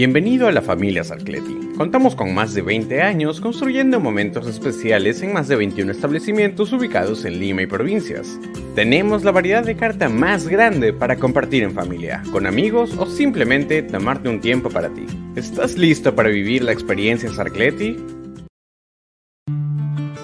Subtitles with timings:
[0.00, 1.72] Bienvenido a la familia Sarcleti.
[1.76, 7.26] Contamos con más de 20 años construyendo momentos especiales en más de 21 establecimientos ubicados
[7.26, 8.40] en Lima y provincias.
[8.74, 13.82] Tenemos la variedad de carta más grande para compartir en familia, con amigos o simplemente
[13.82, 15.04] tomarte un tiempo para ti.
[15.36, 17.98] ¿Estás listo para vivir la experiencia Sarcleti?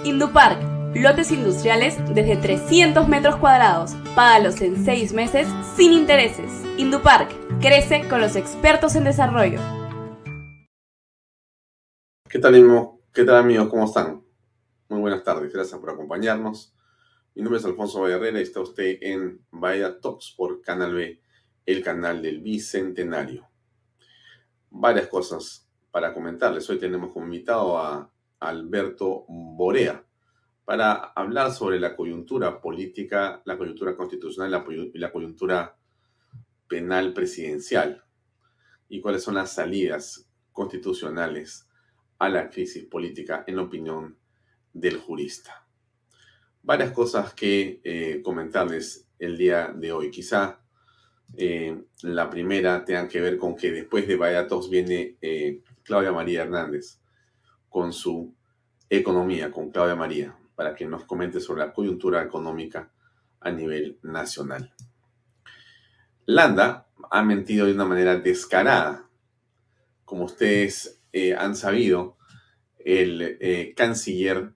[0.05, 0.59] Indupark,
[0.95, 3.95] lotes industriales desde 300 metros cuadrados.
[4.15, 5.47] Págalos en 6 meses
[5.77, 6.51] sin intereses.
[6.79, 9.59] Indupark Crece con los expertos en desarrollo.
[12.29, 13.01] ¿Qué tal, amigos?
[13.15, 13.69] ¿Qué tal, amigos?
[13.71, 14.23] ¿Cómo están?
[14.91, 15.51] Muy buenas tardes.
[15.51, 16.75] Gracias por acompañarnos.
[17.35, 21.23] Mi nombre es Alfonso Herrera y está usted en Vaya Talks por Canal B,
[21.65, 23.49] el canal del Bicentenario.
[24.69, 26.69] Varias cosas para comentarles.
[26.69, 30.05] Hoy tenemos como invitado a Alberto Borea
[30.67, 34.63] para hablar sobre la coyuntura política, la coyuntura constitucional
[34.93, 35.75] y la coyuntura
[36.69, 38.05] penal presidencial
[38.89, 41.69] y cuáles son las salidas constitucionales
[42.19, 44.19] a la crisis política en opinión
[44.73, 45.67] del jurista.
[46.63, 50.11] Varias cosas que eh, comentarles el día de hoy.
[50.11, 50.61] Quizá
[51.37, 56.43] eh, la primera tenga que ver con que después de Vallatos viene eh, Claudia María
[56.43, 57.01] Hernández
[57.69, 58.35] con su
[58.89, 62.93] economía, con Claudia María, para que nos comente sobre la coyuntura económica
[63.41, 64.73] a nivel nacional.
[66.29, 69.09] Landa ha mentido de una manera descarada.
[70.05, 72.17] Como ustedes eh, han sabido,
[72.85, 74.53] el eh, canciller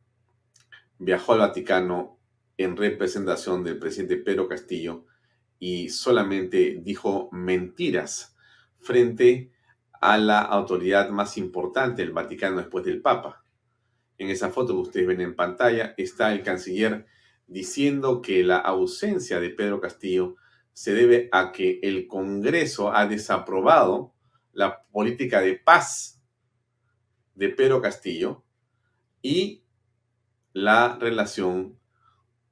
[0.98, 2.18] viajó al Vaticano
[2.56, 5.06] en representación del presidente Pedro Castillo
[5.60, 8.36] y solamente dijo mentiras
[8.78, 9.52] frente
[9.92, 13.44] a la autoridad más importante del Vaticano después del Papa.
[14.18, 17.06] En esa foto que ustedes ven en pantalla está el canciller
[17.46, 20.36] diciendo que la ausencia de Pedro Castillo
[20.72, 24.14] se debe a que el Congreso ha desaprobado
[24.52, 26.22] la política de paz
[27.34, 28.44] de Pedro Castillo
[29.22, 29.62] y
[30.52, 31.78] la relación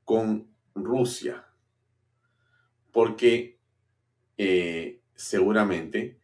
[0.04, 1.46] con Rusia,
[2.92, 3.58] porque
[4.36, 6.20] eh, seguramente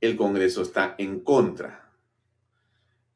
[0.00, 1.92] el Congreso está en contra.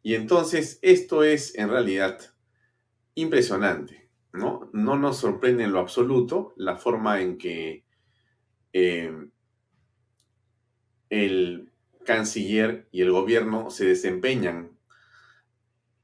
[0.03, 2.21] Y entonces esto es en realidad
[3.15, 4.05] impresionante.
[4.34, 4.69] ¿no?
[4.72, 7.84] nos sorprende en lo absoluto la forma en que
[8.75, 9.11] eh,
[11.09, 11.71] el
[12.05, 14.75] canciller y el gobierno se desempeñan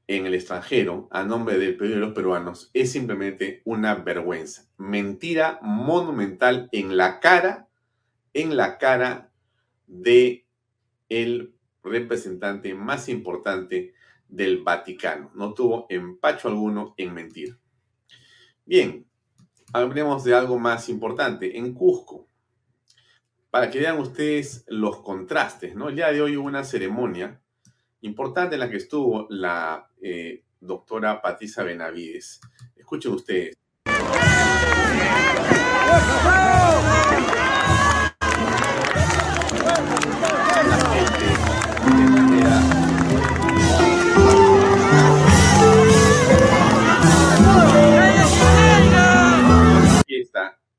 [0.07, 4.67] en el extranjero a nombre del pueblo de los peruanos es simplemente una vergüenza.
[4.77, 7.67] Mentira monumental en la cara,
[8.33, 9.31] en la cara
[9.87, 10.45] de
[11.09, 11.53] el
[11.83, 13.93] representante más importante
[14.27, 15.31] del Vaticano.
[15.35, 17.57] No tuvo empacho alguno en mentir.
[18.65, 19.05] Bien,
[19.73, 21.57] hablemos de algo más importante.
[21.57, 22.27] En Cusco,
[23.51, 25.89] para que vean ustedes los contrastes, ¿no?
[25.89, 27.39] El día de hoy hubo una ceremonia
[27.99, 32.39] importante en la que estuvo la eh, doctora Patricia Benavides.
[32.75, 33.57] Escuchen ustedes.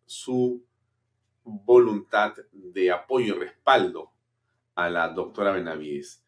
[0.07, 0.65] su
[1.45, 4.13] voluntad de apoyo y respaldo
[4.75, 6.25] a la doctora Benavides.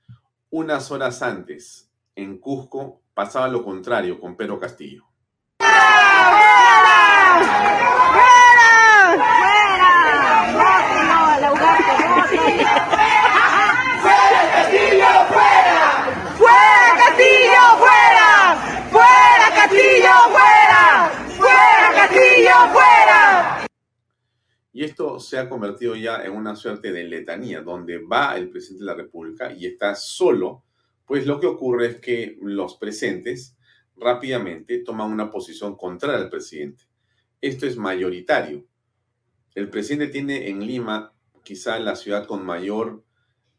[0.51, 5.05] Unas horas antes, en Cusco, pasaba lo contrario con Pedro Castillo.
[24.75, 28.83] Y esto se ha convertido ya en una suerte de letanía, donde va el presidente
[28.83, 30.65] de la República y está solo,
[31.07, 33.57] pues lo que ocurre es que los presentes
[33.97, 36.89] rápidamente toman una posición contra el presidente.
[37.41, 38.67] Esto es mayoritario.
[39.55, 43.05] El presidente tiene en Lima quizá la ciudad con mayor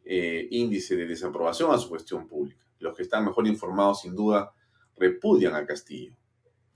[0.04, 2.66] eh, índice de desaprobación a su cuestión pública.
[2.80, 4.52] Los que están mejor informados, sin duda,
[4.98, 6.14] repudian a Castillo.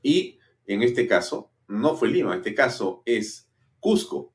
[0.01, 3.48] Y en este caso, no fue Lima, en este caso es
[3.79, 4.33] Cusco,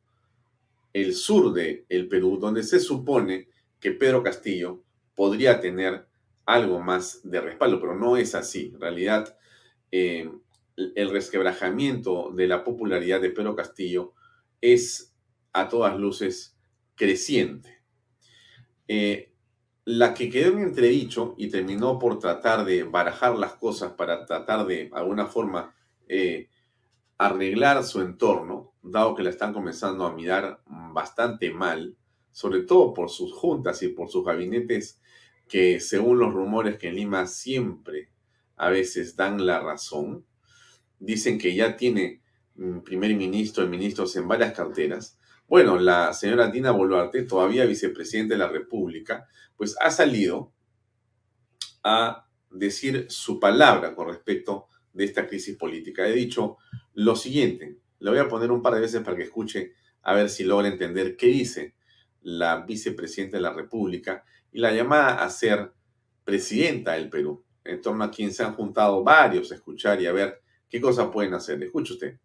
[0.93, 3.49] el sur del el Perú, donde se supone
[3.81, 4.83] que Pedro Castillo
[5.15, 6.07] podría tener
[6.47, 8.71] algo más de respaldo, pero no es así.
[8.75, 9.37] En realidad,
[9.91, 10.31] eh,
[10.77, 14.15] el resquebrajamiento de la popularidad de Pedro Castillo
[14.61, 15.15] es
[15.53, 16.57] a todas luces
[16.95, 17.83] creciente.
[18.89, 19.33] Eh,
[19.85, 24.67] la que quedó en entredicho y terminó por tratar de barajar las cosas para tratar
[24.67, 25.75] de alguna forma
[26.09, 26.49] eh,
[27.19, 31.97] arreglar su entorno, dado que la están comenzando a mirar bastante mal,
[32.33, 35.01] sobre todo por sus juntas y por sus gabinetes
[35.49, 38.11] que según los rumores que en Lima siempre
[38.57, 40.25] a veces dan la razón,
[40.99, 42.23] dicen que ya tiene
[42.57, 45.19] mm, primer ministro y ministros en varias carteras.
[45.47, 50.53] Bueno, la señora Dina Boluarte, todavía vicepresidenta de la República, pues ha salido
[51.83, 56.07] a decir su palabra con respecto de esta crisis política.
[56.07, 56.57] He dicho
[56.95, 60.29] lo siguiente, le voy a poner un par de veces para que escuche a ver
[60.29, 61.75] si logra entender qué dice
[62.23, 65.73] la vicepresidenta de la República y la llamada a ser
[66.25, 70.13] presidenta del Perú, en torno a quien se han juntado varios a escuchar y a
[70.13, 71.63] ver qué cosas pueden hacer.
[71.63, 72.19] Escuche usted.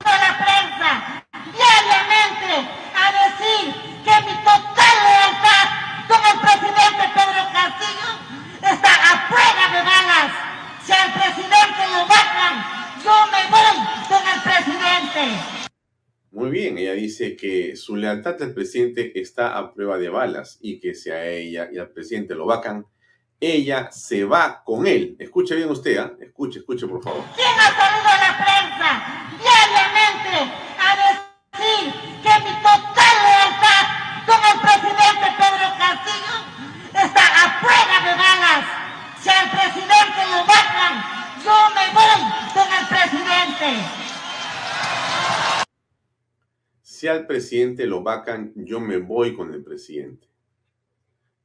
[0.00, 3.74] la prensa diariamente a decir
[4.04, 5.66] que mi total lealtad
[6.08, 8.10] con el presidente Pedro Castillo
[8.62, 10.32] está a prueba de balas.
[10.84, 12.77] Si al presidente lo bajan,
[13.08, 13.76] yo me voy
[14.08, 15.22] con el presidente.
[16.30, 20.78] Muy bien, ella dice que su lealtad al presidente está a prueba de balas y
[20.78, 22.84] que si a ella y al presidente lo vacan,
[23.40, 25.16] ella se va con él.
[25.18, 26.16] Escuche bien usted, ¿eh?
[26.20, 27.24] escuche, escuche por favor.
[27.34, 28.90] ¿Quién ha salido a la prensa
[29.40, 30.36] diariamente
[30.76, 31.84] a decir
[32.22, 33.84] que mi total lealtad
[34.28, 36.36] con el presidente Pedro Castillo
[36.92, 38.64] está a prueba de balas?
[39.22, 42.20] Si al presidente lo bajan, yo me voy
[42.54, 43.88] con el presidente.
[46.80, 50.28] Si al presidente lo vacan, yo me voy con el presidente.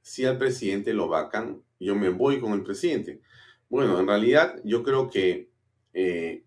[0.01, 3.21] Si al presidente lo vacan, yo me voy con el presidente.
[3.69, 5.51] Bueno, en realidad yo creo que
[5.93, 6.43] eh,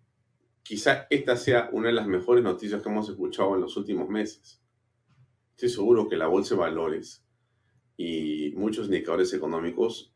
[0.63, 4.61] quizá esta sea una de las mejores noticias que hemos escuchado en los últimos meses.
[5.51, 7.25] Estoy seguro que la bolsa de valores
[7.95, 10.13] y muchos indicadores económicos,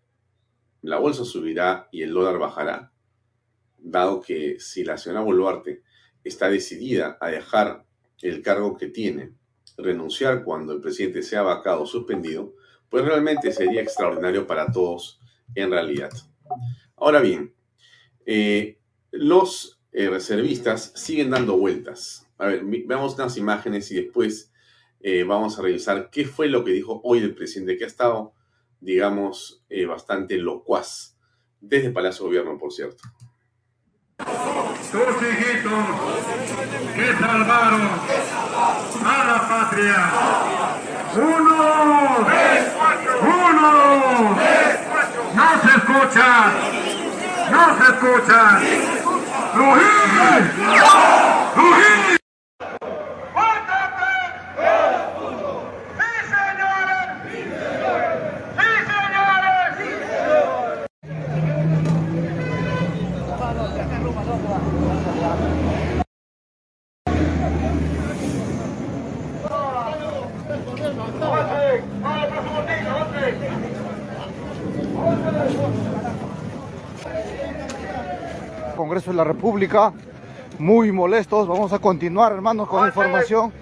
[0.81, 2.90] la bolsa subirá y el dólar bajará,
[3.81, 5.81] dado que si la señora Boluarte
[6.23, 7.85] está decidida a dejar
[8.21, 9.33] el cargo que tiene,
[9.77, 12.53] renunciar cuando el presidente sea vacado o suspendido,
[12.89, 15.19] pues realmente sería extraordinario para todos
[15.55, 16.11] en realidad.
[16.95, 17.55] Ahora bien,
[18.25, 18.77] eh,
[19.11, 22.27] los eh, reservistas siguen dando vueltas.
[22.37, 24.51] A ver, veamos unas imágenes y después
[24.99, 28.33] eh, vamos a revisar qué fue lo que dijo hoy el presidente, que ha estado,
[28.79, 31.17] digamos, bastante locuaz,
[31.59, 33.03] desde Palacio Gobierno, por cierto
[34.91, 35.83] tus hijitos
[36.95, 37.89] que salvaron
[39.05, 40.09] a la patria.
[41.15, 41.57] Uno,
[43.21, 44.37] uno,
[45.33, 46.29] no se escucha,
[47.51, 48.41] no se escucha.
[49.53, 49.91] ¡Rují!
[51.55, 52.20] ¡Rují!
[78.75, 79.93] Congreso de la República,
[80.57, 81.47] muy molestos.
[81.47, 83.53] Vamos a continuar, hermanos, con la información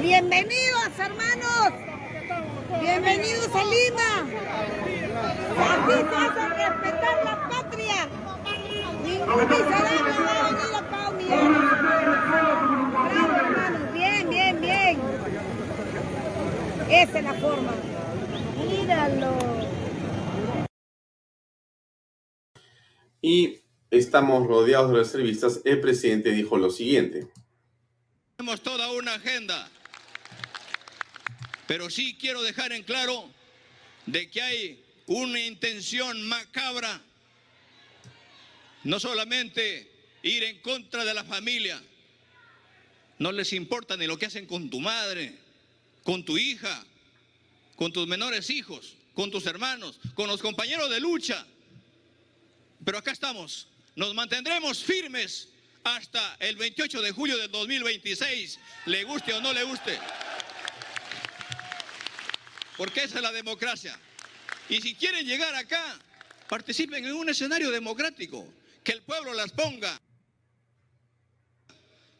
[0.00, 1.72] bienvenidos hermanos,
[2.80, 4.10] bienvenidos a Lima.
[5.72, 8.08] Aquí se hace respetar la patria.
[9.04, 11.10] Ningún miserable va a venir acá a
[13.10, 14.94] Bravo hermanos, bien, bien, bien.
[17.00, 17.74] Esa es la forma.
[18.68, 19.38] Míralo.
[23.22, 25.62] Y estamos rodeados de reservistas.
[25.64, 27.26] El presidente dijo lo siguiente.
[28.36, 29.70] Tenemos toda una agenda,
[31.66, 33.30] pero sí quiero dejar en claro
[34.04, 37.00] de que hay una intención macabra,
[38.84, 39.90] no solamente
[40.22, 41.82] ir en contra de la familia,
[43.18, 45.38] no les importa ni lo que hacen con tu madre,
[46.02, 46.84] con tu hija,
[47.80, 51.46] con tus menores hijos, con tus hermanos, con los compañeros de lucha.
[52.84, 55.48] Pero acá estamos, nos mantendremos firmes
[55.82, 59.98] hasta el 28 de julio del 2026, le guste o no le guste.
[62.76, 63.98] Porque esa es la democracia.
[64.68, 65.98] Y si quieren llegar acá,
[66.50, 68.46] participen en un escenario democrático,
[68.84, 69.98] que el pueblo las ponga.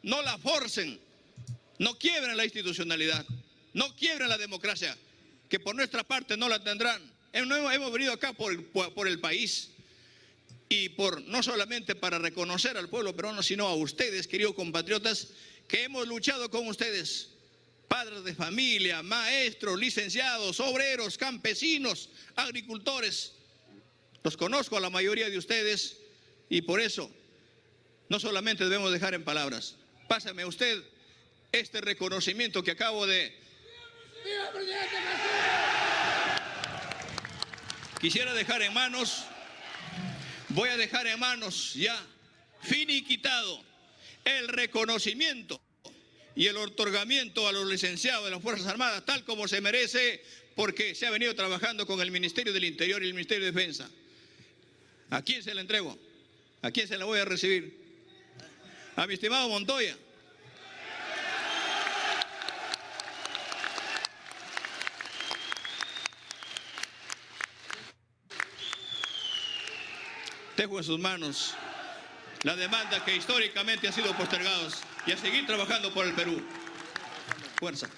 [0.01, 0.99] No la forcen,
[1.77, 3.23] no quiebren la institucionalidad,
[3.75, 4.97] no quiebren la democracia,
[5.51, 7.01] que por nuestra parte no la tendrán.
[7.33, 9.71] Hemos venido acá por el, país
[10.69, 15.27] y por no solamente para reconocer al pueblo peruano, sino a ustedes, queridos compatriotas,
[15.67, 17.31] que hemos luchado con ustedes,
[17.89, 23.33] padres de familia, maestros, licenciados, obreros, campesinos, agricultores.
[24.23, 25.97] Los conozco a la mayoría de ustedes
[26.49, 27.11] y por eso
[28.07, 29.75] no solamente debemos dejar en palabras.
[30.07, 30.81] Pásame usted
[31.51, 33.41] este reconocimiento que acabo de...
[37.99, 39.25] Quisiera dejar en manos,
[40.49, 41.95] voy a dejar en manos ya
[42.61, 43.63] finiquitado
[44.25, 45.61] el reconocimiento
[46.35, 50.23] y el otorgamiento a los licenciados de las Fuerzas Armadas, tal como se merece,
[50.55, 53.89] porque se ha venido trabajando con el Ministerio del Interior y el Ministerio de Defensa.
[55.11, 55.97] ¿A quién se la entrego?
[56.61, 57.77] ¿A quién se la voy a recibir?
[58.95, 59.97] A mi estimado Montoya.
[70.61, 71.55] Dejo en sus manos
[72.43, 76.39] la demanda que históricamente ha sido postergados y a seguir trabajando por el Perú.
[77.55, 77.89] Fuerza.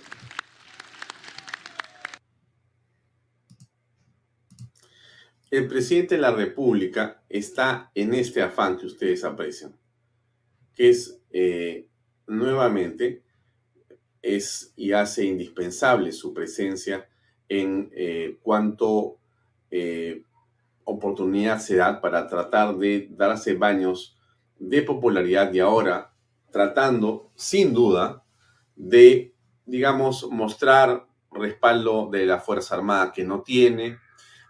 [5.52, 9.78] El presidente de la República está en este afán que ustedes aprecian,
[10.74, 11.90] que es eh,
[12.28, 13.24] nuevamente
[14.22, 17.10] es y hace indispensable su presencia
[17.50, 19.18] en eh, cuanto
[19.70, 20.24] eh,
[20.86, 24.18] oportunidad se da para tratar de darse baños
[24.60, 26.14] de popularidad y ahora
[26.52, 28.24] tratando, sin duda,
[28.76, 29.34] de,
[29.66, 33.98] digamos, mostrar respaldo de la Fuerza Armada que no tiene,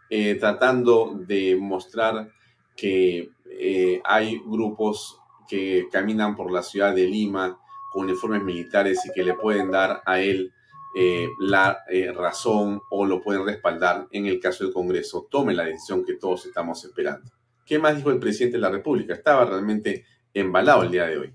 [0.10, 2.30] eh, tratando de mostrar
[2.76, 7.60] que eh, hay grupos que caminan por la ciudad de Lima
[7.92, 10.52] con uniformes militares y que le pueden dar a él
[10.96, 11.84] eh, la
[12.14, 16.46] razón o lo pueden respaldar en el caso del Congreso tome la decisión que todos
[16.46, 17.32] estamos esperando.
[17.66, 19.14] ¿Qué más dijo el presidente de la República?
[19.14, 21.34] Estaba realmente embalado el día de hoy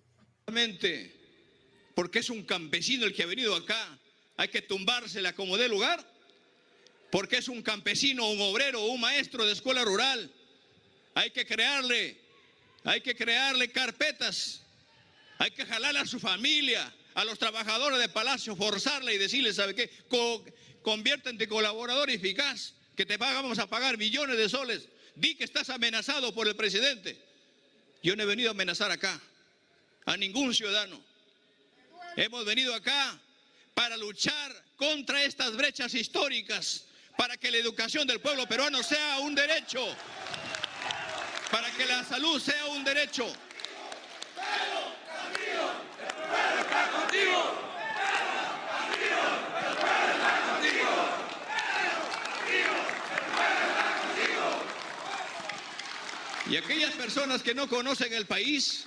[1.94, 3.98] porque es un campesino el que ha venido acá,
[4.36, 5.98] hay que tumbársela como de lugar,
[7.10, 10.32] porque es un campesino, un obrero, un maestro de escuela rural,
[11.14, 12.16] hay que crearle,
[12.84, 14.62] hay que crearle carpetas,
[15.38, 19.74] hay que jalarle a su familia, a los trabajadores de Palacio, forzarle y decirle, ¿sabe
[19.74, 19.90] qué?
[20.08, 20.44] Co
[20.82, 24.88] conviértete en colaborador eficaz, que te vamos a pagar millones de soles.
[25.16, 27.20] Di que estás amenazado por el presidente.
[28.04, 29.20] Yo no he venido a amenazar acá
[30.06, 31.02] a ningún ciudadano.
[32.14, 33.18] Hemos venido acá
[33.74, 36.84] para luchar contra estas brechas históricas,
[37.16, 39.84] para que la educación del pueblo peruano sea un derecho,
[41.50, 43.26] para que la salud sea un derecho.
[56.50, 58.86] Y aquellas personas que no conocen el país,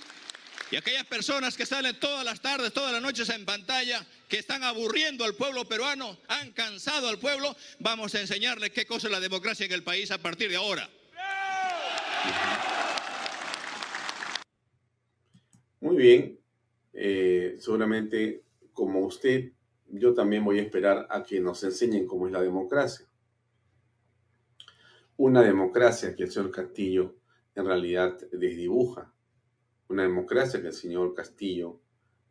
[0.72, 4.64] y aquellas personas que salen todas las tardes, todas las noches en pantalla, que están
[4.64, 9.20] aburriendo al pueblo peruano, han cansado al pueblo, vamos a enseñarles qué cosa es la
[9.20, 10.90] democracia en el país a partir de ahora.
[15.80, 16.41] Muy bien.
[16.92, 19.52] Eh, seguramente, como usted,
[19.88, 23.06] yo también voy a esperar a que nos enseñen cómo es la democracia.
[25.16, 27.16] Una democracia que el señor Castillo
[27.54, 29.12] en realidad desdibuja
[29.92, 31.80] una democracia que el señor Castillo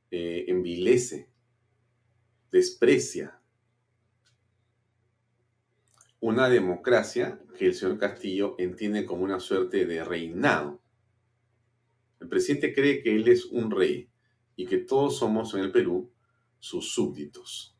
[0.09, 1.29] eh, envilece,
[2.51, 3.39] desprecia.
[6.19, 10.81] Una democracia que el señor Castillo entiende como una suerte de reinado.
[12.19, 14.10] El presidente cree que él es un rey
[14.55, 16.11] y que todos somos en el Perú
[16.59, 17.75] sus súbditos.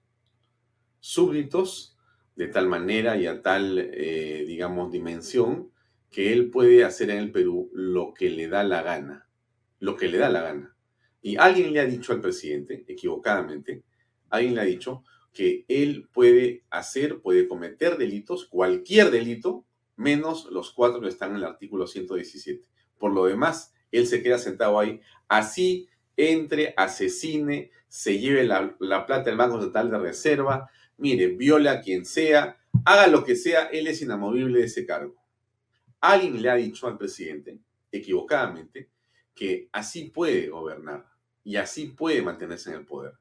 [0.99, 1.97] Súbditos
[2.35, 5.71] de tal manera y a tal, eh, digamos, dimensión
[6.09, 9.27] que él puede hacer en el Perú lo que le da la gana
[9.81, 10.75] lo que le da la gana.
[11.21, 13.83] Y alguien le ha dicho al presidente, equivocadamente,
[14.29, 20.71] alguien le ha dicho, que él puede hacer, puede cometer delitos, cualquier delito, menos los
[20.71, 22.67] cuatro que están en el artículo 117.
[22.97, 25.87] Por lo demás, él se queda sentado ahí, así
[26.29, 31.81] entre, asesine, se lleve la, la plata del Banco Central de Reserva, mire, viola a
[31.81, 35.15] quien sea, haga lo que sea, él es inamovible de ese cargo.
[35.99, 37.59] Alguien le ha dicho al presidente,
[37.91, 38.89] equivocadamente,
[39.35, 41.05] que así puede gobernar
[41.43, 43.13] y así puede mantenerse en el poder.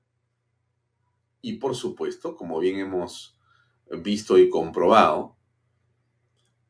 [1.43, 3.37] Y por supuesto, como bien hemos
[3.91, 5.37] visto y comprobado,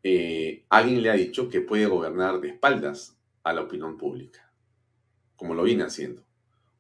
[0.03, 4.50] eh, alguien le ha dicho que puede gobernar de espaldas a la opinión pública,
[5.41, 6.23] como lo viene haciendo.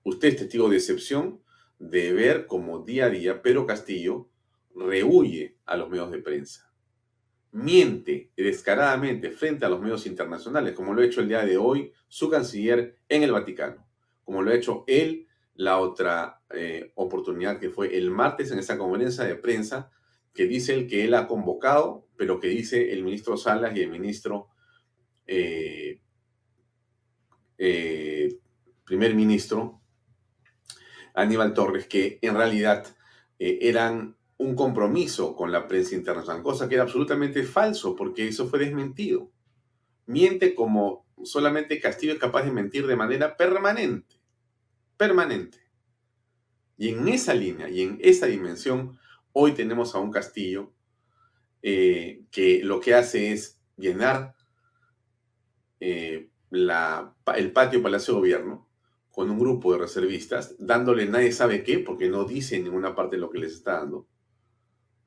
[0.05, 1.41] Usted es testigo de excepción
[1.79, 4.29] de ver cómo día a día Pedro Castillo
[4.77, 6.71] rehuye a los medios de prensa.
[7.53, 11.91] Miente descaradamente frente a los medios internacionales, como lo ha hecho el día de hoy
[12.07, 13.89] su canciller en el Vaticano,
[14.25, 18.77] como lo ha hecho él la otra eh, oportunidad que fue el martes en esa
[18.77, 19.91] conferencia de prensa
[20.35, 23.89] que dice el que él ha convocado, pero que dice el ministro Salas y el
[23.89, 24.49] ministro
[25.27, 26.03] eh,
[27.63, 28.20] eh,
[28.91, 29.81] primer ministro
[31.15, 32.85] Aníbal Torres, que en realidad
[33.39, 38.59] eran un compromiso con la prensa internacional, cosa que era absolutamente falso porque eso fue
[38.59, 39.31] desmentido.
[40.07, 44.17] Miente como solamente Castillo es capaz de mentir de manera permanente,
[44.97, 45.59] permanente.
[46.77, 48.99] Y en esa línea y en esa dimensión,
[49.33, 50.73] hoy tenemos a un Castillo
[51.63, 54.35] eh, que lo que hace es llenar
[55.79, 58.70] eh, la, el patio Palacio de Gobierno
[59.11, 63.19] con un grupo de reservistas, dándole nadie sabe qué, porque no dice en ninguna parte
[63.19, 64.07] lo que les está dando,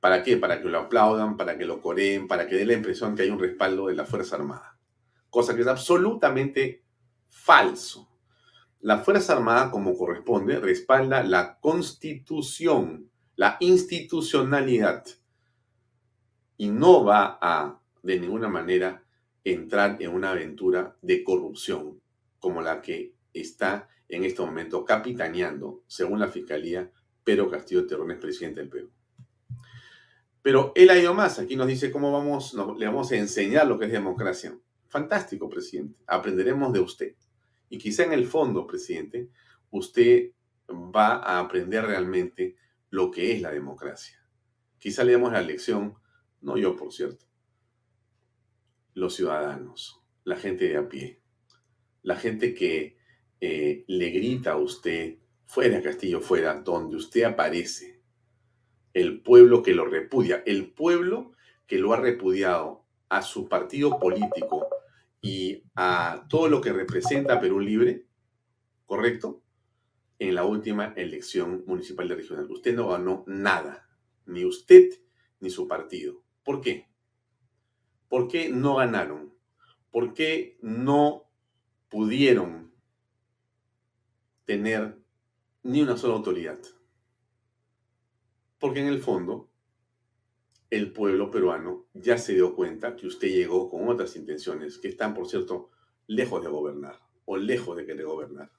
[0.04, 0.36] ¿Para qué?
[0.36, 3.30] Para que lo aplaudan, para que lo coreen, para que dé la impresión que hay
[3.30, 4.78] un respaldo de la Fuerza Armada.
[5.30, 6.84] Cosa que es absolutamente
[7.30, 8.10] falso.
[8.82, 15.06] La Fuerza Armada, como corresponde, respalda la constitución, la institucionalidad.
[16.58, 19.06] Y no va a, de ninguna manera,
[19.46, 22.02] entrar en una aventura de corrupción
[22.40, 26.92] como la que está en este momento capitaneando, según la Fiscalía,
[27.24, 28.92] Pedro Castillo Terrones, presidente del Perú.
[30.42, 31.40] Pero él ha ido más.
[31.40, 34.58] Aquí nos dice cómo vamos, le vamos a enseñar lo que es democracia.
[34.90, 36.00] Fantástico, presidente.
[36.06, 37.16] Aprenderemos de usted.
[37.70, 39.30] Y quizá en el fondo, presidente,
[39.72, 40.32] usted
[40.70, 42.58] va a aprender realmente
[42.90, 44.24] lo que es la democracia.
[44.78, 45.96] Quizá le demos la lección,
[46.42, 47.26] no yo, por cierto,
[48.94, 51.22] los ciudadanos, la gente de a pie,
[52.02, 52.98] la gente que
[53.46, 58.02] eh, le grita a usted, fuera Castillo, fuera, donde usted aparece,
[58.94, 61.34] el pueblo que lo repudia, el pueblo
[61.68, 64.66] que lo ha repudiado a su partido político
[65.20, 68.06] y a todo lo que representa Perú Libre,
[68.86, 69.44] ¿correcto?
[70.20, 72.50] En la última elección municipal de regional.
[72.50, 73.90] Usted no ganó nada,
[74.26, 74.90] ni usted
[75.42, 76.24] ni su partido.
[76.46, 76.88] ¿Por qué?
[78.08, 79.34] ¿Por qué no ganaron?
[79.92, 81.30] ¿Por qué no
[81.90, 82.63] pudieron
[84.46, 84.98] tener
[85.64, 86.60] ni una sola autoridad?
[88.60, 89.50] Porque en el fondo,
[90.70, 95.14] el pueblo peruano ya se dio cuenta que usted llegó con otras intenciones, que están,
[95.14, 95.70] por cierto,
[96.08, 98.52] lejos de gobernar o lejos de querer gobernar.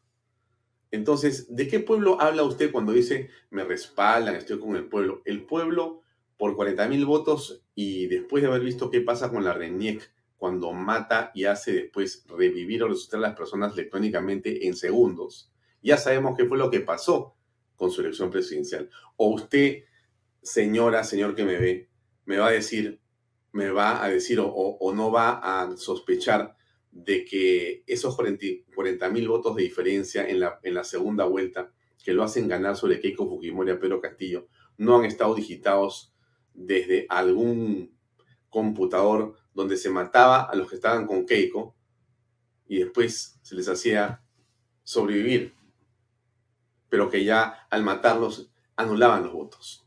[0.90, 5.22] Entonces, ¿de qué pueblo habla usted cuando dice me respaldan, estoy con el pueblo?
[5.24, 6.02] El pueblo
[6.36, 10.72] por 40 mil votos y después de haber visto qué pasa con la RENIEC cuando
[10.72, 15.50] mata y hace después revivir o resucitar a las personas electrónicamente en segundos,
[15.84, 17.36] ya sabemos qué fue lo que pasó
[17.76, 18.90] con su elección presidencial.
[19.16, 19.84] O usted
[20.42, 21.90] señora, señor que me ve,
[22.24, 23.00] me va a decir,
[23.52, 26.56] me va a decir o, no va a sospechar
[26.90, 31.72] de que esos 40 mil votos de diferencia en la, en la segunda vuelta
[32.04, 36.14] que lo hacen ganar sobre Keiko Fujimori a Pedro Castillo no han estado digitados
[36.52, 37.96] desde algún
[38.48, 41.74] computador donde se mataba a los que estaban con Keiko
[42.66, 44.22] y después se les hacía
[44.82, 45.54] sobrevivir,
[46.94, 49.84] pero que ya al matarlos anulaban los votos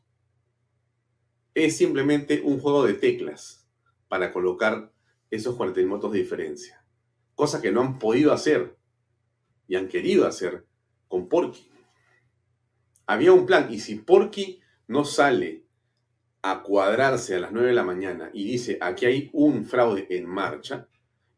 [1.54, 3.66] es simplemente un juego de teclas
[4.10, 4.92] para colocar
[5.32, 6.86] esos 40 votos de diferencia.
[7.34, 8.78] Cosa que no han podido hacer
[9.70, 10.68] y han querido hacer
[11.08, 11.72] con Porky.
[13.06, 15.64] Había un plan y si Porky no sale
[16.42, 20.28] a cuadrarse a las 9 de la mañana y dice aquí hay un fraude en
[20.28, 20.90] marcha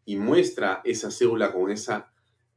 [0.04, 2.12] y muestra esa cédula con esa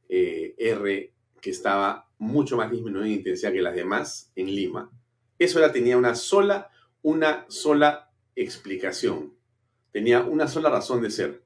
[0.09, 4.91] eh, R que estaba mucho más disminuida en intensidad que las demás en Lima,
[5.37, 6.69] eso ya tenía una sola
[7.03, 9.37] una sola explicación,
[9.91, 11.43] tenía una sola razón de ser.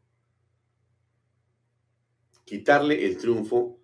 [2.46, 3.80] Quitarle el triunfo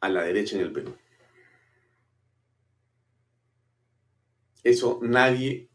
[0.00, 0.94] a la derecha en el Perú.
[4.62, 5.70] Eso nadie,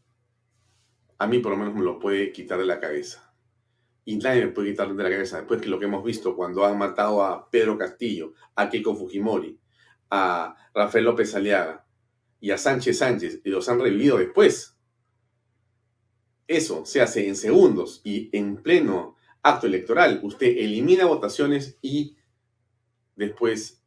[1.18, 3.34] a mí por lo menos me lo puede quitar de la cabeza.
[4.04, 6.64] Y nadie me puede quitar de la cabeza después que lo que hemos visto cuando
[6.64, 9.58] han matado a Pedro Castillo, a Keiko Fujimori,
[10.14, 11.86] a Rafael López Aliaga
[12.38, 14.76] y a Sánchez Sánchez y los han revivido después.
[16.46, 20.20] Eso se hace en segundos y en pleno acto electoral.
[20.22, 22.18] Usted elimina votaciones y
[23.16, 23.82] después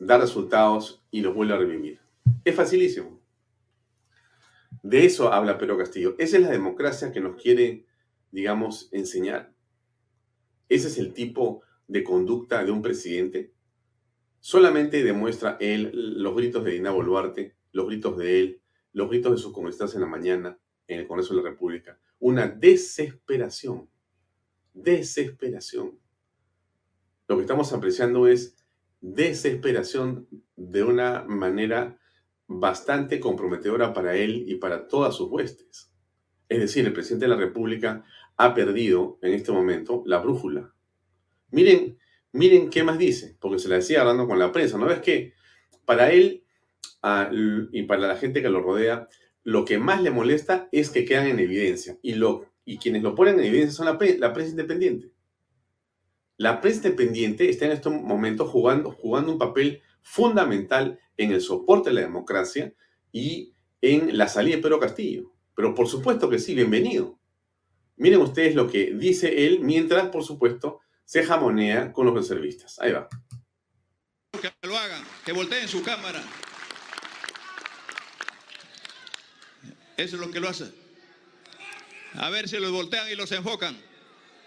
[0.00, 2.00] da resultados y los vuelve a revivir.
[2.44, 3.20] Es facilísimo.
[4.82, 6.16] De eso habla Pedro Castillo.
[6.18, 7.86] Esa es la democracia que nos quiere,
[8.32, 9.52] digamos, enseñar.
[10.68, 13.52] Ese es el tipo de conducta de un presidente.
[14.48, 18.62] Solamente demuestra él los gritos de Dina Boluarte, los gritos de él,
[18.94, 22.00] los gritos de sus congresistas en la mañana en el Congreso de la República.
[22.18, 23.90] Una desesperación.
[24.72, 25.98] Desesperación.
[27.26, 28.56] Lo que estamos apreciando es
[29.02, 31.98] desesperación de una manera
[32.46, 35.92] bastante comprometedora para él y para todas sus huestes.
[36.48, 38.02] Es decir, el presidente de la República
[38.38, 40.74] ha perdido en este momento la brújula.
[41.50, 41.98] Miren,
[42.32, 44.78] miren qué más dice, porque se la decía hablando con la prensa.
[44.78, 45.34] ¿No ves que
[45.84, 46.44] para él
[47.72, 49.08] y para la gente que lo rodea,
[49.44, 53.38] lo que más le molesta es que quedan en evidencia y, lo, quienes lo ponen
[53.38, 55.10] en evidencia son la, la prensa independiente.
[56.36, 61.90] La prensa independiente está en estos momentos jugando, jugando un papel fundamental en el soporte
[61.90, 62.74] de la democracia
[63.12, 65.32] y en la salida de Pedro Castillo.
[65.54, 67.18] Pero por supuesto que sí, bienvenido.
[67.96, 72.78] Miren ustedes lo que dice él mientras, por supuesto, se jamonea con los reservistas.
[72.80, 73.08] Ahí va.
[74.42, 76.22] Que lo hagan, que volteen su cámara.
[79.96, 80.70] Eso es lo que lo hace.
[82.12, 83.80] A ver si los voltean y los enfocan.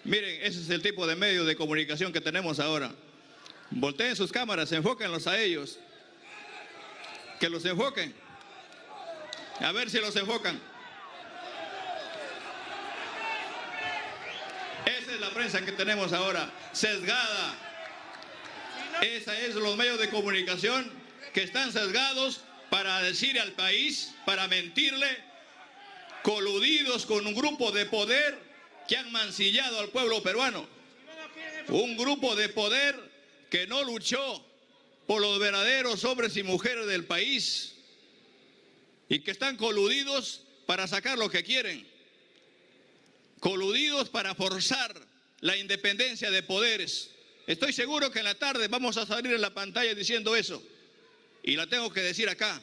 [0.04, 2.93] Miren, ese es el tipo de medio de comunicación que tenemos ahora.
[3.71, 5.80] Volteen sus cámaras, enfóquenlos a ellos.
[7.39, 8.13] Que los enfoquen.
[9.62, 10.62] A ver si los enfocan.
[15.12, 17.54] Esa es la prensa que tenemos ahora, sesgada.
[19.02, 20.89] Esa es los medios de comunicación
[21.34, 25.17] que están sesgados para decir al país, para mentirle,
[26.24, 28.39] coludidos con un grupo de poder
[28.88, 30.65] que han mancillado al pueblo peruano.
[31.67, 32.97] Un grupo de poder
[33.50, 34.41] que no luchó
[35.08, 37.76] por los verdaderos hombres y mujeres del país
[39.10, 41.86] y que están coludidos para sacar lo que quieren,
[43.42, 44.96] coludidos para forzar
[45.42, 47.10] la independencia de poderes.
[47.48, 50.64] Estoy seguro que en la tarde vamos a salir en la pantalla diciendo eso.
[51.44, 52.62] Y la tengo que decir acá.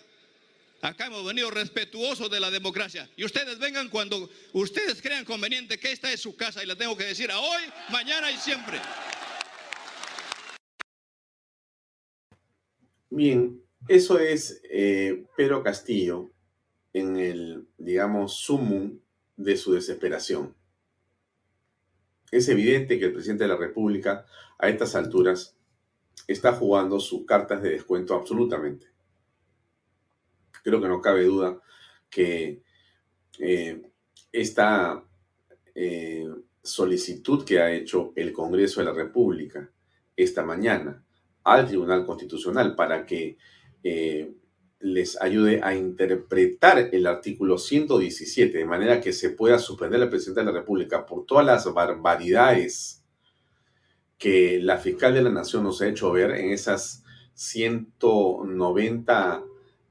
[0.81, 3.11] Acá hemos venido respetuosos de la democracia.
[3.17, 6.63] Y ustedes vengan cuando ustedes crean conveniente que esta es su casa.
[6.63, 8.81] Y la tengo que decir a hoy, mañana y siempre.
[13.11, 16.31] Bien, eso es eh, Pedro Castillo
[16.93, 19.01] en el, digamos, sumum
[19.37, 20.55] de su desesperación.
[22.31, 24.27] Es evidente que el presidente de la República
[24.59, 25.57] a estas alturas
[26.27, 28.87] está jugando sus cartas de descuento absolutamente.
[30.63, 31.61] Creo que no cabe duda
[32.11, 32.63] que
[33.39, 33.83] eh,
[34.33, 35.03] esta
[35.75, 36.29] eh,
[36.63, 39.71] solicitud que ha hecho el Congreso de la República
[40.17, 41.05] esta mañana
[41.45, 43.39] al Tribunal Constitucional para que
[43.83, 44.35] eh,
[44.81, 50.41] les ayude a interpretar el artículo 117 de manera que se pueda suspender al presidente
[50.41, 53.03] de la República por todas las barbaridades
[54.19, 59.45] que la fiscal de la Nación nos ha hecho ver en esas 190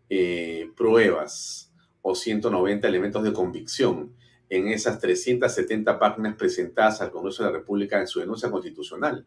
[0.10, 1.72] eh, pruebas
[2.02, 4.14] o 190 elementos de convicción
[4.50, 9.26] en esas 370 páginas presentadas al Congreso de la República en su denuncia constitucional.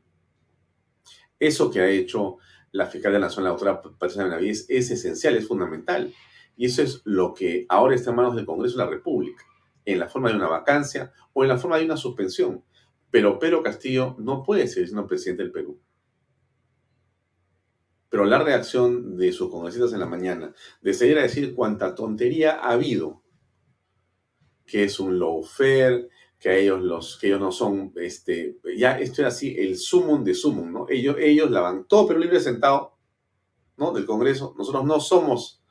[1.38, 2.38] Eso que ha hecho
[2.72, 6.12] la fiscal de la Nación, la doctora Patricia Benavides, es esencial, es fundamental.
[6.56, 9.44] Y eso es lo que ahora está en manos del Congreso de la República,
[9.84, 12.64] en la forma de una vacancia o en la forma de una suspensión.
[13.10, 15.80] Pero Pedro Castillo no puede seguir siendo presidente del Perú.
[18.08, 20.52] Pero la reacción de sus congresistas en la mañana,
[20.82, 23.22] de seguir a decir cuánta tontería ha habido,
[24.66, 26.08] que es un lawfare,
[26.40, 30.32] que ellos, los, que ellos no son, este, ya esto es así, el sumum de
[30.32, 30.86] sumum, ¿no?
[30.88, 32.96] Ellos, ellos la van, todo pero libre sentado,
[33.76, 33.92] ¿no?
[33.92, 35.62] Del Congreso, nosotros no somos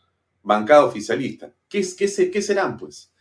[0.44, 1.52] bancada oficialista.
[1.68, 3.12] ¿Qué, qué, ¿Qué serán, pues?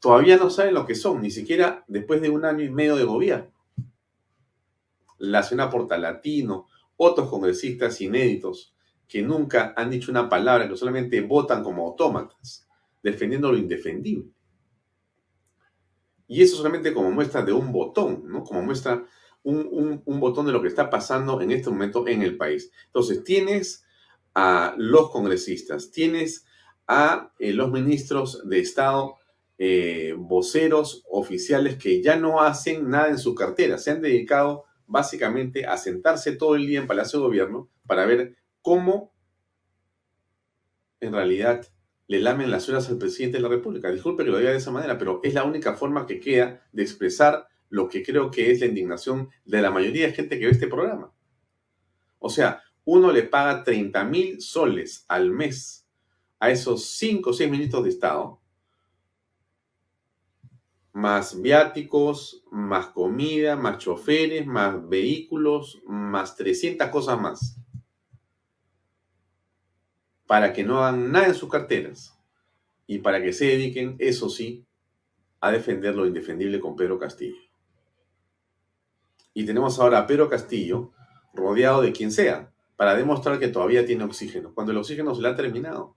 [0.00, 3.04] Todavía no saben lo que son, ni siquiera después de un año y medio de
[3.04, 3.52] gobierno.
[5.18, 8.74] La Ciudad Portalatino, otros congresistas inéditos
[9.06, 12.66] que nunca han dicho una palabra, que solamente votan como autómatas,
[13.02, 14.30] defendiendo lo indefendible.
[16.28, 18.44] Y eso solamente como muestra de un botón, ¿no?
[18.44, 19.04] Como muestra
[19.42, 22.70] un, botón de lo que está pasando en este momento en el país.
[22.86, 23.84] Entonces, tienes
[24.34, 26.44] a los congresistas, tienes
[26.86, 29.16] a eh, los ministros de Estado,
[29.56, 33.78] eh, voceros, oficiales que ya no hacen nada en su cartera.
[33.78, 38.36] Se han dedicado básicamente a sentarse todo el día en Palacio de Gobierno para ver
[38.62, 39.12] cómo
[41.00, 41.66] en realidad
[42.08, 43.90] le lamen las horas al presidente de la República.
[43.90, 46.82] Disculpe que lo diga de esa manera, pero es la única forma que queda de
[46.82, 50.52] expresar lo que creo que es la indignación de la mayoría de gente que ve
[50.52, 51.12] este programa.
[52.18, 55.86] O sea, uno le paga 30 mil soles al mes
[56.40, 58.40] a esos 5 o 6 ministros de Estado,
[60.94, 67.58] más viáticos, más comida, más choferes, más vehículos, más 300 cosas más
[70.28, 72.16] para que no hagan nada en sus carteras
[72.86, 74.66] y para que se dediquen, eso sí,
[75.40, 77.40] a defender lo indefendible con Pedro Castillo.
[79.32, 80.92] Y tenemos ahora a Pedro Castillo
[81.32, 85.28] rodeado de quien sea para demostrar que todavía tiene oxígeno, cuando el oxígeno se le
[85.28, 85.96] ha terminado.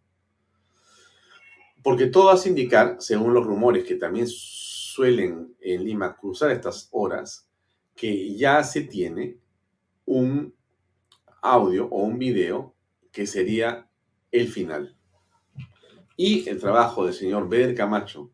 [1.84, 7.50] Porque todo hace indicar, según los rumores que también suelen en Lima cruzar estas horas,
[7.96, 9.40] que ya se tiene
[10.06, 10.56] un
[11.42, 12.74] audio o un video
[13.12, 13.91] que sería
[14.32, 14.96] el final.
[16.16, 18.32] Y el trabajo del señor Beder Camacho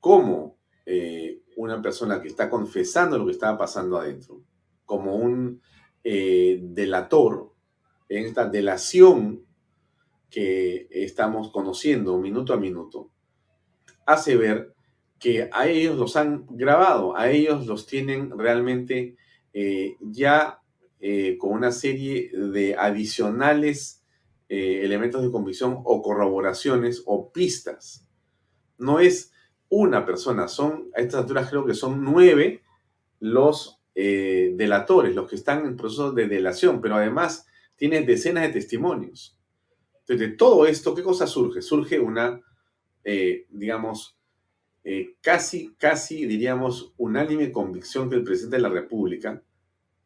[0.00, 4.42] como eh, una persona que está confesando lo que estaba pasando adentro,
[4.86, 5.60] como un
[6.02, 7.52] eh, delator
[8.08, 9.44] en esta delación
[10.30, 13.10] que estamos conociendo minuto a minuto,
[14.06, 14.74] hace ver
[15.18, 19.16] que a ellos los han grabado, a ellos los tienen realmente
[19.52, 20.56] eh, ya
[21.38, 23.99] con una serie de adicionales
[24.52, 28.04] eh, elementos de convicción o corroboraciones o pistas.
[28.78, 29.32] No es
[29.68, 32.60] una persona, son, a estas alturas creo que son nueve
[33.20, 38.54] los eh, delatores, los que están en proceso de delación, pero además tiene decenas de
[38.54, 39.38] testimonios.
[40.00, 41.62] Entonces, de todo esto, ¿qué cosa surge?
[41.62, 42.40] Surge una,
[43.04, 44.18] eh, digamos,
[45.20, 49.40] casi, casi, diríamos, unánime convicción que el presidente de la República,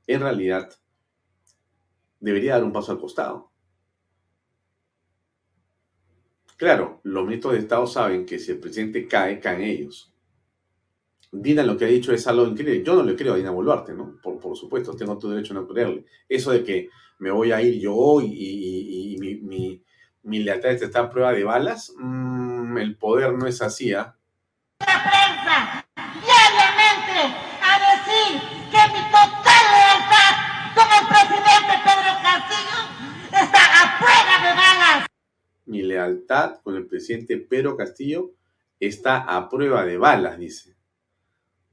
[0.07, 0.71] en realidad,
[2.21, 3.54] debería dar un paso al costado.
[6.57, 10.13] Claro, los ministros de Estado saben que si el presidente cae, caen ellos.
[11.33, 12.85] Dina lo que ha dicho es algo increíble.
[12.85, 14.21] Yo no le creo a Dina Boluarte, ¿no?
[14.23, 16.05] Por, por supuesto, tengo todo derecho a no creerle.
[16.29, 16.89] Eso de que
[17.19, 19.83] me voy a ir yo y, mi, mi,
[20.23, 24.17] mi, lealtad está a prueba de balas, mm, el poder no es así, ¿ah?
[24.81, 25.84] La
[35.67, 38.33] mi lealtad con el presidente Pedro Castillo
[38.79, 40.77] está a prueba de balas, dice.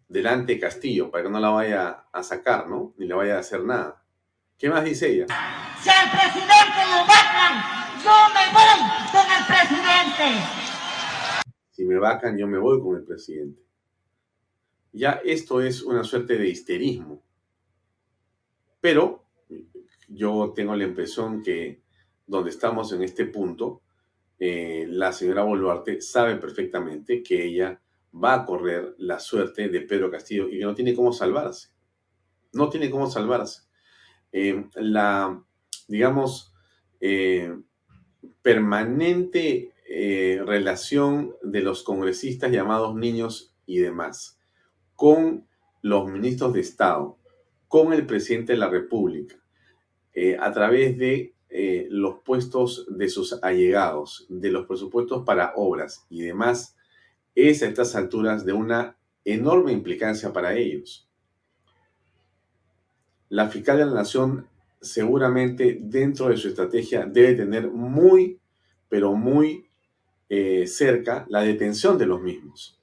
[0.07, 2.93] Delante Castillo, para que no la vaya a sacar, ¿no?
[2.97, 4.03] Ni le vaya a hacer nada.
[4.57, 5.25] ¿Qué más dice ella?
[5.81, 7.63] Si al presidente lo vacan,
[8.03, 10.45] yo me voy con el presidente.
[11.71, 13.61] Si me vacan, yo me voy con el presidente.
[14.91, 17.23] Ya esto es una suerte de histerismo.
[18.81, 19.25] Pero
[20.09, 21.80] yo tengo la impresión que
[22.31, 23.81] donde estamos en este punto,
[24.39, 27.81] eh, la señora Boluarte sabe perfectamente que ella
[28.15, 31.71] va a correr la suerte de Pedro Castillo y que no tiene cómo salvarse.
[32.53, 33.63] No tiene cómo salvarse.
[34.31, 35.43] Eh, la,
[35.89, 36.53] digamos,
[37.01, 37.53] eh,
[38.41, 39.67] permanente
[40.45, 44.39] relación de los congresistas llamados niños y demás
[44.95, 45.45] con
[45.81, 47.17] los ministros de Estado,
[47.67, 49.35] con el presidente de la República,
[50.39, 56.21] a través de eh, los puestos de sus allegados, de los presupuestos para obras y
[56.21, 56.77] demás,
[57.35, 61.09] es a estas alturas de una enorme implicancia para ellos.
[63.27, 64.47] La fiscal de la Nación
[64.79, 68.39] seguramente dentro de su estrategia debe tener muy,
[68.89, 69.67] pero muy
[70.29, 72.79] eh, cerca la detención de los mismos.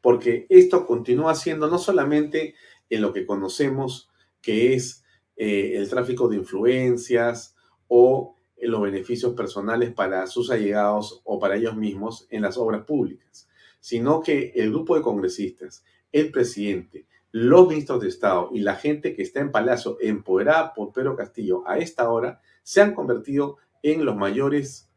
[0.00, 2.56] Porque esto continúa siendo no solamente
[2.90, 4.10] en lo que conocemos
[4.40, 5.04] que es
[5.36, 7.51] eh, el tráfico de influencias,
[7.94, 13.50] o los beneficios personales para sus allegados o para ellos mismos en las obras públicas,
[13.80, 19.14] sino que el grupo de congresistas, el presidente, los ministros de Estado y la gente
[19.14, 24.06] que está en Palacio empoderada por Pedro Castillo a esta hora se han convertido en
[24.06, 24.90] los mayores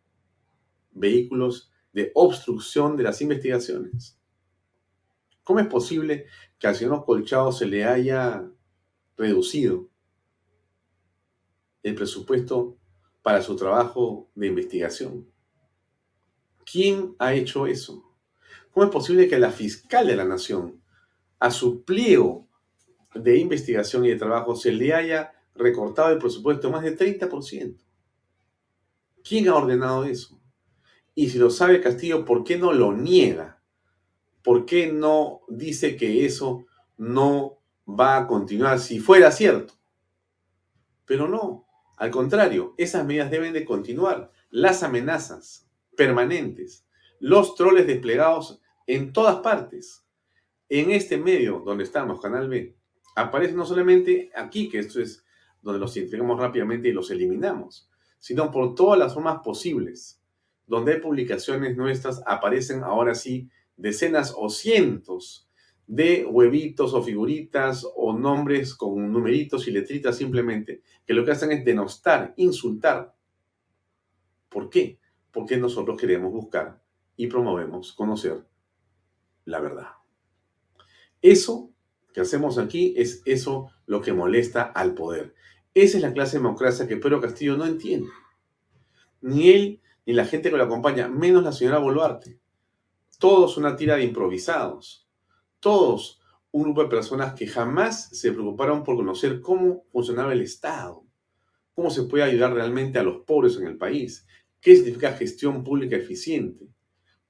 [0.91, 4.17] vehículos de obstrucción de las investigaciones.
[5.43, 6.27] ¿Cómo es posible
[6.57, 8.49] que al señor Colchado se le haya
[9.17, 9.89] reducido
[11.83, 12.77] el presupuesto
[13.25, 15.27] para su trabajo de investigación.
[16.63, 18.13] ¿Quién ha hecho eso?
[18.69, 20.79] ¿Cómo es posible que la fiscal de la nación,
[21.39, 22.47] a su pliego
[23.15, 27.75] de investigación y de trabajo, se le haya recortado el presupuesto más de 30%?
[29.27, 30.39] ¿Quién ha ordenado eso?
[31.15, 33.59] Y si lo sabe Castillo, ¿por qué no lo niega?
[34.43, 37.57] ¿Por qué no dice que eso no
[37.89, 39.73] va a continuar si fuera cierto?
[41.07, 41.64] Pero no,
[41.97, 44.31] al contrario, esas medidas deben de continuar.
[44.49, 46.85] Las amenazas permanentes,
[47.19, 50.05] los troles desplegados en todas partes.
[50.67, 52.75] En este medio donde estamos, Canal B,
[53.15, 55.23] aparecen no solamente aquí, que esto es
[55.61, 60.21] donde los identificamos rápidamente y los eliminamos, sino por todas las formas posibles.
[60.67, 65.47] Donde hay publicaciones nuestras, aparecen ahora sí decenas o cientos
[65.87, 71.51] de huevitos o figuritas o nombres con numeritos y letritas simplemente, que lo que hacen
[71.51, 73.15] es denostar, insultar.
[74.49, 74.99] ¿Por qué?
[75.31, 76.81] Porque nosotros queremos buscar
[77.15, 78.45] y promovemos conocer
[79.45, 79.89] la verdad.
[81.21, 81.71] Eso
[82.13, 85.35] que hacemos aquí es eso lo que molesta al poder.
[85.73, 88.09] Esa es la clase de democracia que Pedro Castillo no entiende.
[89.21, 92.39] Ni él ni la gente que lo acompaña, menos la señora Boluarte.
[93.19, 95.04] Todos una tira de improvisados.
[95.65, 101.03] Todos un grupo de personas que jamás se preocuparon por conocer cómo funcionaba el Estado,
[101.73, 104.27] cómo se puede ayudar realmente a los pobres en el país,
[104.61, 106.67] qué significa gestión pública eficiente,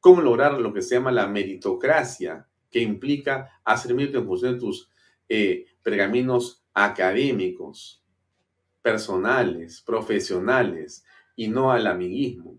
[0.01, 4.59] cómo lograr lo que se llama la meritocracia, que implica hacer mérito en función de
[4.59, 4.89] tus
[5.29, 8.03] eh, pergaminos académicos,
[8.81, 11.05] personales, profesionales,
[11.37, 12.57] y no al amiguismo.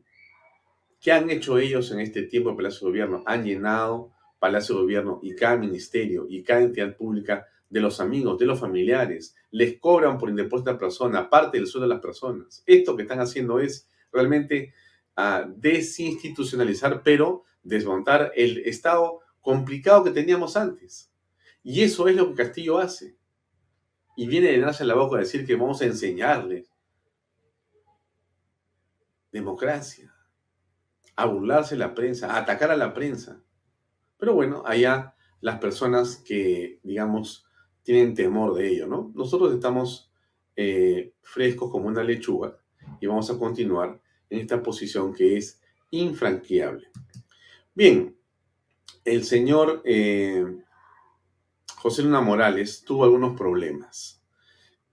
[1.03, 3.23] ¿Qué han hecho ellos en este tiempo en Palacio de Gobierno?
[3.27, 8.39] Han llenado Palacio de Gobierno y cada ministerio y cada entidad pública de los amigos,
[8.39, 9.35] de los familiares.
[9.51, 12.63] Les cobran por indepósita persona, parte del sueldo de las personas.
[12.67, 14.75] Esto que están haciendo es realmente
[15.17, 21.11] a desinstitucionalizar, pero desmontar el estado complicado que teníamos antes.
[21.63, 23.17] Y eso es lo que Castillo hace.
[24.17, 26.71] Y viene de llenarse la boca a decir que vamos a enseñarles
[29.33, 30.15] democracia,
[31.15, 33.43] a burlarse la prensa, a atacar a la prensa.
[34.19, 37.47] Pero bueno, allá las personas que, digamos,
[37.83, 39.13] tienen temor de ello, ¿no?
[39.15, 40.11] Nosotros estamos
[40.57, 42.59] eh, frescos como una lechuga
[43.01, 46.89] y vamos a continuar en esta posición que es infranqueable.
[47.75, 48.17] Bien,
[49.05, 50.45] el señor eh,
[51.77, 54.21] José Luna Morales tuvo algunos problemas.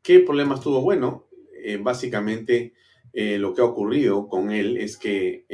[0.03, 0.81] ¿Qué problemas tuvo?
[0.81, 1.27] Bueno,
[1.63, 2.73] eh, básicamente
[3.13, 5.45] lo que ha ocurrido con él es que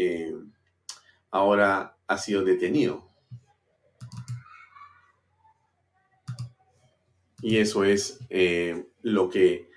[1.29, 3.08] ahora ha sido detenido.
[7.41, 8.19] Y eso es
[9.01, 9.69] lo que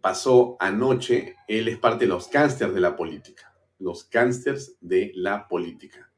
[0.00, 5.48] pasó anoche, él es parte de los cánsters de la política, los cánsters de la
[5.48, 6.10] política.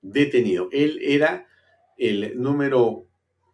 [0.00, 0.68] Detenido.
[0.72, 1.46] Él era
[1.96, 3.06] el número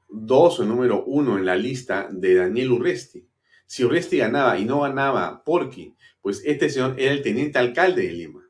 [0.08, 3.28] dos o el número uno en la lista de Daniel Urresti.
[3.66, 8.12] Si Urresti ganaba y no ganaba Porqui, pues este señor era el teniente alcalde de
[8.12, 8.48] Lima.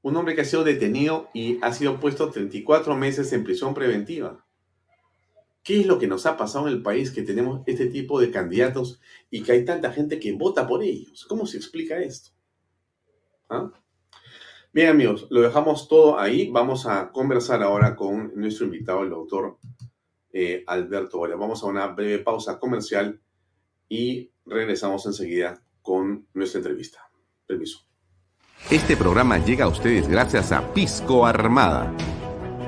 [0.00, 4.45] Un hombre que ha sido detenido y ha sido puesto 34 meses en prisión preventiva.
[5.66, 8.30] ¿Qué es lo que nos ha pasado en el país que tenemos este tipo de
[8.30, 9.00] candidatos
[9.30, 11.26] y que hay tanta gente que vota por ellos?
[11.28, 12.30] ¿Cómo se explica esto?
[13.48, 13.72] ¿Ah?
[14.72, 16.48] Bien amigos, lo dejamos todo ahí.
[16.52, 19.58] Vamos a conversar ahora con nuestro invitado, el doctor
[20.32, 21.34] eh, Alberto Boria.
[21.34, 23.20] Vamos a una breve pausa comercial
[23.88, 27.10] y regresamos enseguida con nuestra entrevista.
[27.44, 27.80] Permiso.
[28.70, 31.92] Este programa llega a ustedes gracias a Pisco Armada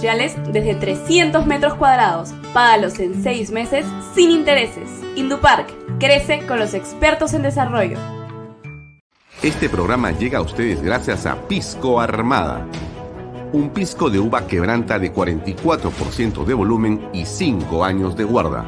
[0.00, 2.32] Desde 300 metros cuadrados.
[2.52, 3.84] Págalos en 6 meses
[4.14, 4.88] sin intereses.
[5.16, 5.68] Indupark,
[5.98, 7.98] crece con los expertos en desarrollo.
[9.42, 12.66] Este programa llega a ustedes gracias a Pisco Armada.
[13.52, 18.64] Un pisco de uva quebranta de 44% de volumen y 5 años de guarda.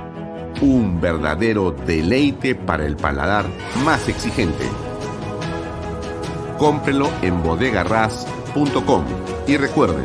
[0.63, 3.47] Un verdadero deleite para el paladar
[3.85, 4.65] más exigente.
[6.59, 9.05] Cómprelo en bodegarras.com
[9.47, 10.05] y recuerde,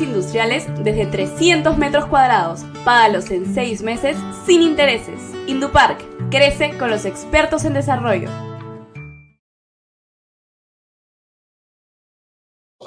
[0.00, 2.64] industriales desde 300 metros cuadrados.
[2.84, 5.20] Págalos en 6 meses sin intereses.
[5.46, 8.28] Indupark, crece con los expertos en desarrollo.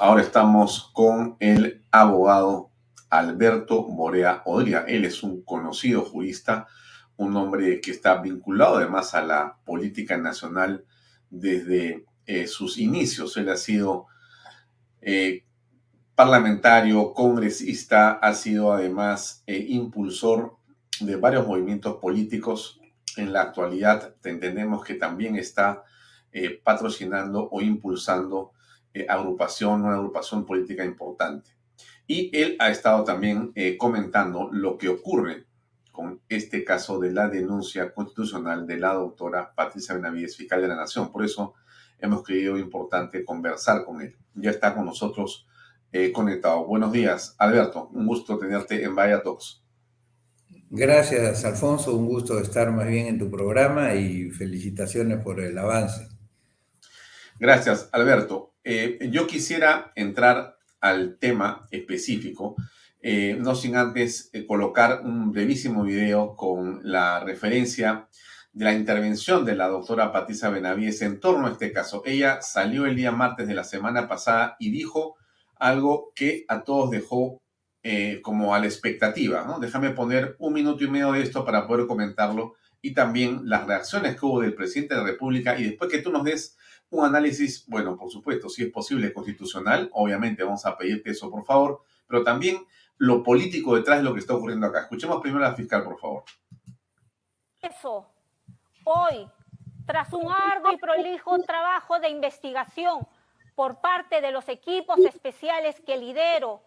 [0.00, 2.70] Ahora estamos con el abogado
[3.10, 4.84] Alberto Borea Odria.
[4.88, 6.68] Él es un conocido jurista,
[7.16, 10.86] un hombre que está vinculado además a la política nacional
[11.28, 13.36] desde eh, sus inicios.
[13.36, 14.06] Él ha sido
[15.02, 15.44] eh,
[16.20, 20.58] parlamentario, congresista, ha sido además eh, impulsor
[21.00, 22.78] de varios movimientos políticos.
[23.16, 25.82] En la actualidad entendemos que también está
[26.30, 28.52] eh, patrocinando o impulsando
[28.92, 31.52] eh, agrupación, una agrupación política importante.
[32.06, 35.46] Y él ha estado también eh, comentando lo que ocurre
[35.90, 40.76] con este caso de la denuncia constitucional de la doctora Patricia Benavides, fiscal de la
[40.76, 41.10] Nación.
[41.10, 41.54] Por eso
[41.98, 44.18] hemos creído importante conversar con él.
[44.34, 45.46] Ya está con nosotros
[45.92, 46.64] eh, conectado.
[46.66, 47.88] Buenos días, Alberto.
[47.92, 49.62] Un gusto tenerte en Vaya Talks.
[50.70, 51.96] Gracias, Alfonso.
[51.96, 56.08] Un gusto estar más bien en tu programa y felicitaciones por el avance.
[57.38, 58.54] Gracias, Alberto.
[58.62, 62.54] Eh, yo quisiera entrar al tema específico,
[63.02, 68.08] eh, no sin antes colocar un brevísimo video con la referencia
[68.52, 72.02] de la intervención de la doctora Patricia Benavides en torno a este caso.
[72.04, 75.16] Ella salió el día martes de la semana pasada y dijo
[75.60, 77.40] algo que a todos dejó
[77.82, 79.44] eh, como a la expectativa.
[79.44, 79.60] ¿no?
[79.60, 84.18] Déjame poner un minuto y medio de esto para poder comentarlo y también las reacciones
[84.18, 86.56] que hubo del presidente de la República y después que tú nos des
[86.88, 91.44] un análisis, bueno, por supuesto, si es posible constitucional, obviamente vamos a pedirte eso, por
[91.44, 94.80] favor, pero también lo político detrás de lo que está ocurriendo acá.
[94.80, 96.24] Escuchemos primero a la fiscal, por favor.
[97.62, 98.10] Eso,
[98.84, 99.28] hoy,
[99.86, 103.06] tras un arduo y prolijo trabajo de investigación
[103.60, 106.62] por parte de los equipos especiales que lidero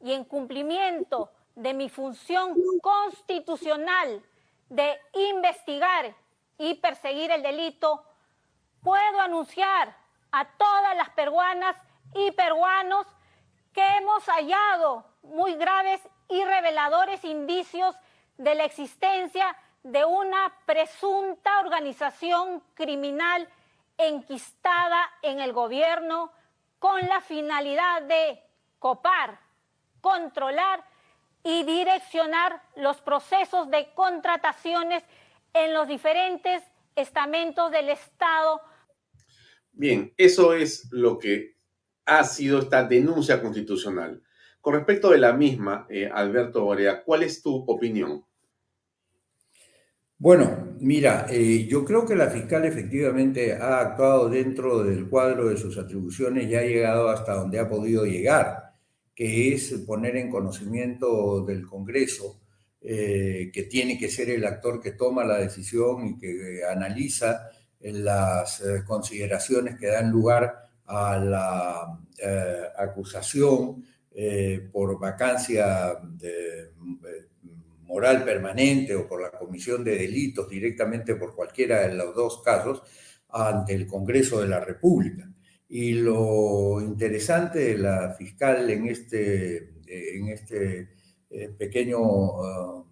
[0.00, 4.22] y en cumplimiento de mi función constitucional
[4.68, 6.14] de investigar
[6.56, 8.04] y perseguir el delito,
[8.84, 9.96] puedo anunciar
[10.30, 11.74] a todas las peruanas
[12.14, 13.04] y peruanos
[13.72, 17.96] que hemos hallado muy graves y reveladores indicios
[18.36, 23.48] de la existencia de una presunta organización criminal
[23.98, 26.32] enquistada en el gobierno
[26.78, 28.40] con la finalidad de
[28.78, 29.40] copar,
[30.00, 30.84] controlar
[31.42, 35.02] y direccionar los procesos de contrataciones
[35.52, 36.62] en los diferentes
[36.94, 38.60] estamentos del Estado.
[39.72, 41.56] Bien, eso es lo que
[42.04, 44.22] ha sido esta denuncia constitucional.
[44.60, 48.24] Con respecto de la misma, eh, Alberto Borea, ¿cuál es tu opinión?
[50.20, 55.56] Bueno, mira, eh, yo creo que la fiscal efectivamente ha actuado dentro del cuadro de
[55.56, 58.74] sus atribuciones y ha llegado hasta donde ha podido llegar,
[59.14, 62.40] que es poner en conocimiento del Congreso,
[62.80, 67.48] eh, que tiene que ser el actor que toma la decisión y que analiza
[67.80, 76.72] las eh, consideraciones que dan lugar a la eh, acusación eh, por vacancia de,
[77.88, 82.82] moral permanente o por la comisión de delitos directamente por cualquiera de los dos casos
[83.30, 85.28] ante el Congreso de la República.
[85.68, 90.88] Y lo interesante de la fiscal en este, en este
[91.58, 92.86] pequeño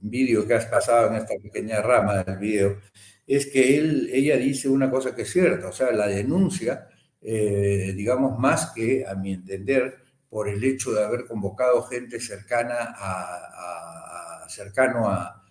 [0.00, 2.80] vídeo que has pasado, en esta pequeña rama del vídeo,
[3.26, 6.88] es que él, ella dice una cosa que es cierta, o sea, la denuncia,
[7.20, 9.96] eh, digamos, más que, a mi entender,
[10.28, 15.42] por el hecho de haber convocado gente cercana a, cercano a,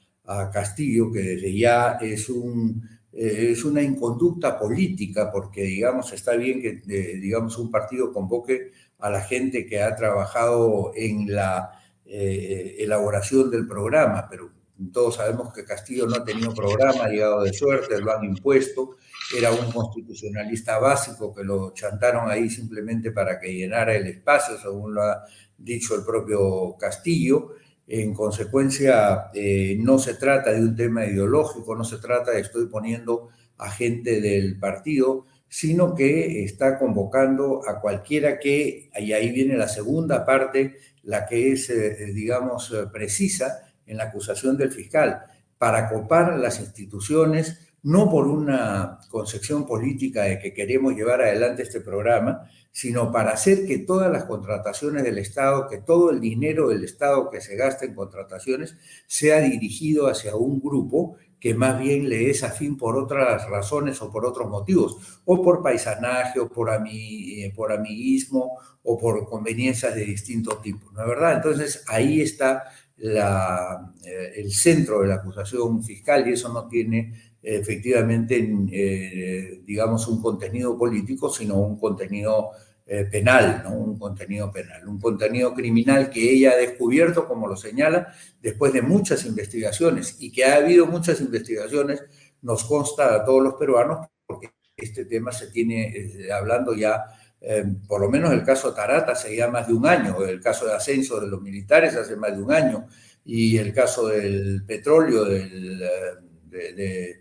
[0.51, 2.81] Castillo, que desde ya es, un,
[3.13, 8.71] eh, es una inconducta política, porque, digamos, está bien que, eh, digamos, un partido convoque
[8.97, 14.54] a la gente que ha trabajado en la elaboración del programa, pero
[14.91, 18.97] todos sabemos que Castillo no ha tenido programa, ha llegado de suerte, lo han impuesto.
[19.35, 24.93] Era un constitucionalista básico que lo chantaron ahí simplemente para que llenara el espacio, según
[24.93, 25.23] lo ha
[25.57, 27.53] dicho el propio Castillo.
[27.87, 32.67] En consecuencia, eh, no se trata de un tema ideológico, no se trata de estoy
[32.67, 39.55] poniendo a gente del partido, sino que está convocando a cualquiera que, y ahí viene
[39.55, 45.21] la segunda parte, la que es, eh, digamos, precisa, en la acusación del fiscal,
[45.57, 51.81] para copar las instituciones, no por una concepción política de que queremos llevar adelante este
[51.81, 56.83] programa, sino para hacer que todas las contrataciones del Estado, que todo el dinero del
[56.83, 58.75] Estado que se gasta en contrataciones,
[59.07, 64.11] sea dirigido hacia un grupo que más bien le es afín por otras razones o
[64.11, 70.05] por otros motivos, o por paisanaje, o por, eh, por amiguismo, o por conveniencias de
[70.05, 71.35] distinto tipo, ¿no es verdad?
[71.35, 72.63] Entonces ahí está
[72.97, 78.37] eh, el centro de la acusación fiscal y eso no tiene efectivamente,
[78.71, 82.51] eh, digamos, un contenido político, sino un contenido
[82.85, 83.75] eh, penal, ¿no?
[83.75, 88.81] un contenido penal, un contenido criminal que ella ha descubierto, como lo señala, después de
[88.81, 92.03] muchas investigaciones y que ha habido muchas investigaciones,
[92.41, 95.93] nos consta a todos los peruanos, porque este tema se tiene
[96.33, 97.03] hablando ya
[97.87, 101.19] por lo menos el caso Tarata ya más de un año, el caso de ascenso
[101.19, 102.87] de los militares hace más de un año,
[103.23, 105.81] y el caso del petróleo, del,
[106.51, 107.19] eh,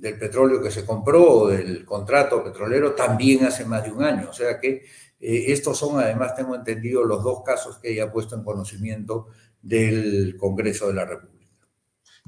[0.00, 4.28] petróleo que se compró, del contrato petrolero, también hace más de un año.
[4.30, 4.84] O sea que
[5.20, 9.28] eh, estos son, además, tengo entendido, los dos casos que ella ha puesto en conocimiento
[9.60, 11.68] del Congreso de la República.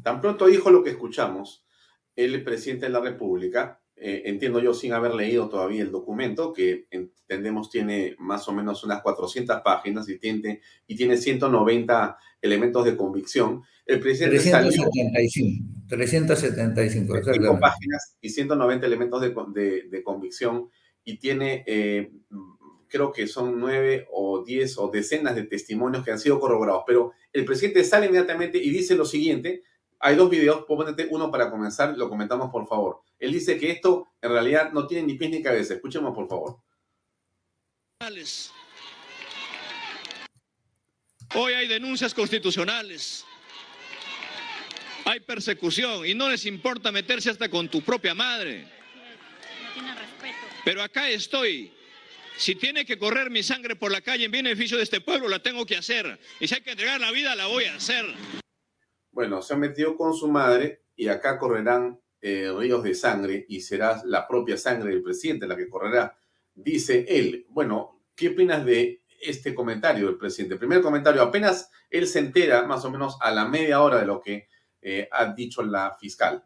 [0.03, 1.67] Tan pronto dijo lo que escuchamos,
[2.15, 6.87] el presidente de la República eh, entiendo yo sin haber leído todavía el documento, que
[6.91, 12.97] entendemos tiene más o menos unas 400 páginas y tiene, y tiene 190 elementos de
[12.97, 13.63] convicción.
[13.87, 20.71] El presidente 375, 375 5 páginas y 190 elementos de, de, convicción
[21.05, 22.11] y tiene, eh,
[22.89, 27.13] creo que son nueve o diez o decenas de testimonios que han sido corroborados, pero
[27.33, 29.63] el presidente sale inmediatamente y dice lo siguiente,
[30.01, 33.03] hay dos videos, puedo ponerte uno para comenzar, lo comentamos por favor.
[33.19, 35.75] Él dice que esto en realidad no tiene ni pies ni cabeza.
[35.75, 36.59] Escuchemos por favor.
[41.35, 43.25] Hoy hay denuncias constitucionales,
[45.05, 48.69] hay persecución y no les importa meterse hasta con tu propia madre.
[50.65, 51.73] Pero acá estoy.
[52.37, 55.39] Si tiene que correr mi sangre por la calle en beneficio de este pueblo, la
[55.39, 56.19] tengo que hacer.
[56.41, 58.05] Y si hay que entregar la vida, la voy a hacer.
[59.15, 63.61] Bueno, se ha metido con su madre y acá correrán eh, ríos de sangre y
[63.61, 66.19] será la propia sangre del presidente la que correrá,
[66.53, 67.47] dice él.
[67.49, 70.57] Bueno, ¿qué opinas de este comentario del presidente?
[70.57, 74.21] Primer comentario, apenas él se entera más o menos a la media hora de lo
[74.21, 74.49] que
[74.83, 76.45] eh, ha dicho la fiscal.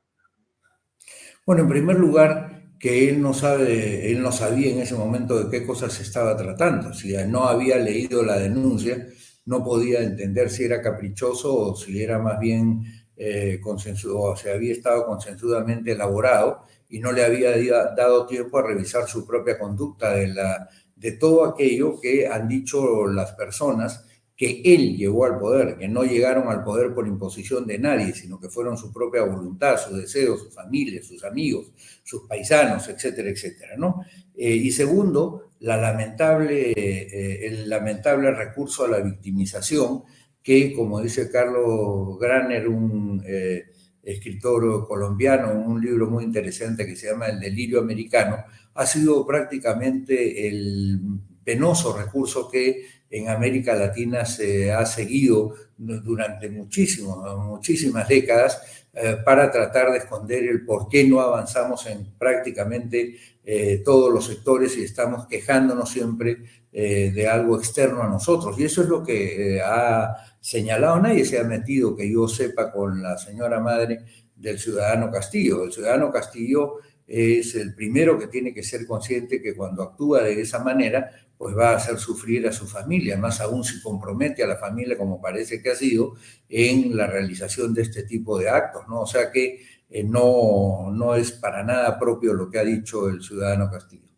[1.47, 5.51] Bueno, en primer lugar, que él no sabe, él no sabía en ese momento de
[5.51, 6.93] qué cosas se estaba tratando.
[6.93, 9.09] Si no había leído la denuncia,
[9.49, 12.85] no podía entender si era caprichoso o si era más bien
[13.17, 17.57] eh, o se había estado consensudamente elaborado y no le había
[17.97, 23.07] dado tiempo a revisar su propia conducta de, la, de todo aquello que han dicho
[23.07, 24.05] las personas
[24.37, 28.39] que él llegó al poder, que no llegaron al poder por imposición de nadie, sino
[28.39, 31.73] que fueron su propia voluntad, sus deseos, su familia, sus amigos,
[32.05, 34.03] sus paisanos, etcétera, etcétera, ¿no?
[34.37, 40.03] Eh, y segundo, la lamentable, eh, el lamentable recurso a la victimización
[40.43, 43.67] que, como dice Carlos Graner, un eh,
[44.03, 48.45] escritor colombiano, un libro muy interesante que se llama El delirio americano,
[48.75, 51.01] ha sido prácticamente el
[51.45, 58.61] penoso recurso que en América Latina se ha seguido durante muchísimas décadas
[58.93, 63.17] eh, para tratar de esconder el por qué no avanzamos en prácticamente
[63.51, 68.61] eh, todos los sectores y estamos quejándonos siempre eh, de algo externo a nosotros.
[68.61, 73.03] Y eso es lo que ha señalado, nadie se ha metido, que yo sepa, con
[73.03, 74.01] la señora madre
[74.37, 75.65] del ciudadano Castillo.
[75.65, 76.75] El ciudadano Castillo
[77.07, 81.57] es el primero que tiene que ser consciente que cuando actúa de esa manera, pues
[81.57, 85.23] va a hacer sufrir a su familia, más aún si compromete a la familia, como
[85.23, 86.17] parece que ha sido,
[86.51, 89.01] en la realización de este tipo de actos, ¿no?
[89.01, 89.59] O sea que
[89.91, 94.09] eh, no, no es para nada propio lo que ha dicho el ciudadano Castillo.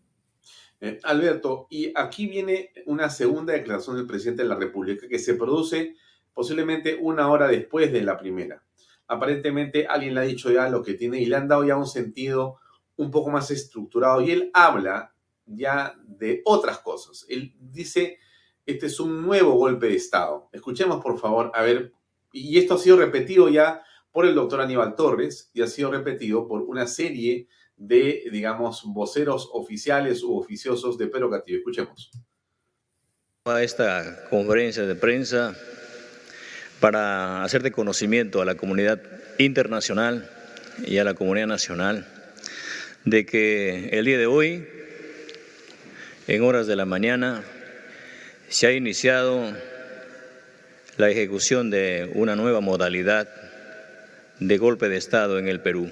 [0.81, 5.35] Eh, Alberto, y aquí viene una segunda declaración del presidente de la República que se
[5.35, 5.95] produce
[6.33, 8.63] posiblemente una hora después de la primera.
[9.07, 11.87] Aparentemente alguien le ha dicho ya lo que tiene y le han dado ya un
[11.87, 12.59] sentido
[12.97, 15.15] un poco más estructurado y él habla
[15.45, 17.27] ya de otras cosas.
[17.29, 18.19] Él dice,
[18.65, 20.49] este es un nuevo golpe de Estado.
[20.53, 21.93] Escuchemos por favor, a ver,
[22.33, 26.47] y esto ha sido repetido ya por el doctor Aníbal Torres y ha sido repetido
[26.47, 31.59] por una serie de, digamos, voceros oficiales u oficiosos de Pedro Castillo.
[31.59, 32.11] Escuchemos.
[33.45, 35.57] A esta conferencia de prensa
[36.81, 39.01] para hacer de conocimiento a la comunidad
[39.39, 40.31] internacional
[40.87, 42.07] y a la comunidad nacional
[43.05, 44.67] de que el día de hoy,
[46.27, 47.43] en horas de la mañana,
[48.49, 49.55] se ha iniciado
[50.97, 53.29] la ejecución de una nueva modalidad
[54.41, 55.91] de golpe de Estado en el Perú.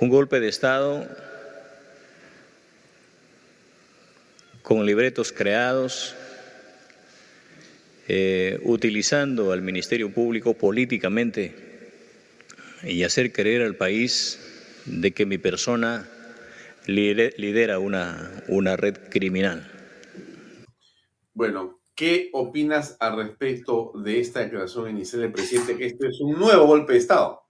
[0.00, 1.08] Un golpe de Estado
[4.62, 6.14] con libretos creados,
[8.08, 11.54] eh, utilizando al Ministerio Público políticamente
[12.82, 14.38] y hacer creer al país
[14.86, 16.08] de que mi persona
[16.86, 19.70] lidera una, una red criminal.
[21.34, 26.32] Bueno, ¿qué opinas al respecto de esta declaración inicial del presidente que esto es un
[26.32, 27.42] nuevo golpe de Estado?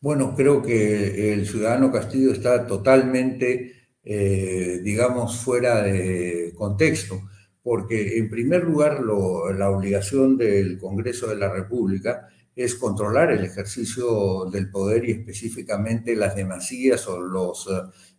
[0.00, 7.20] Bueno, creo que el ciudadano Castillo está totalmente, eh, digamos, fuera de contexto,
[7.64, 14.44] porque en primer lugar la obligación del Congreso de la República es controlar el ejercicio
[14.52, 17.72] del poder y específicamente las demasías o los eh,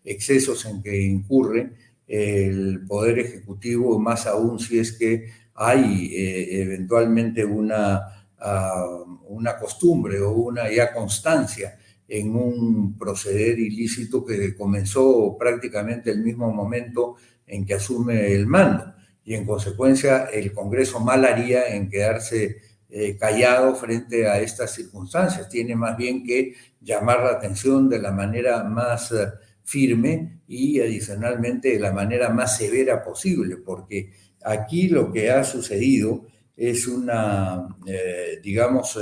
[0.04, 1.72] excesos en que incurre
[2.08, 10.20] el poder ejecutivo, más aún si es que hay eh, eventualmente una, ah, una costumbre
[10.20, 11.78] o una ya constancia
[12.08, 17.16] en un proceder ilícito que comenzó prácticamente el mismo momento
[17.48, 18.94] en que asume el mando.
[19.24, 22.58] Y en consecuencia el Congreso mal haría en quedarse
[22.90, 25.50] eh, callado frente a estas circunstancias.
[25.50, 29.14] Tiene más bien que llamar la atención de la manera más
[29.64, 34.12] firme y adicionalmente de la manera más severa posible, porque
[34.44, 38.98] aquí lo que ha sucedido es una, eh, digamos,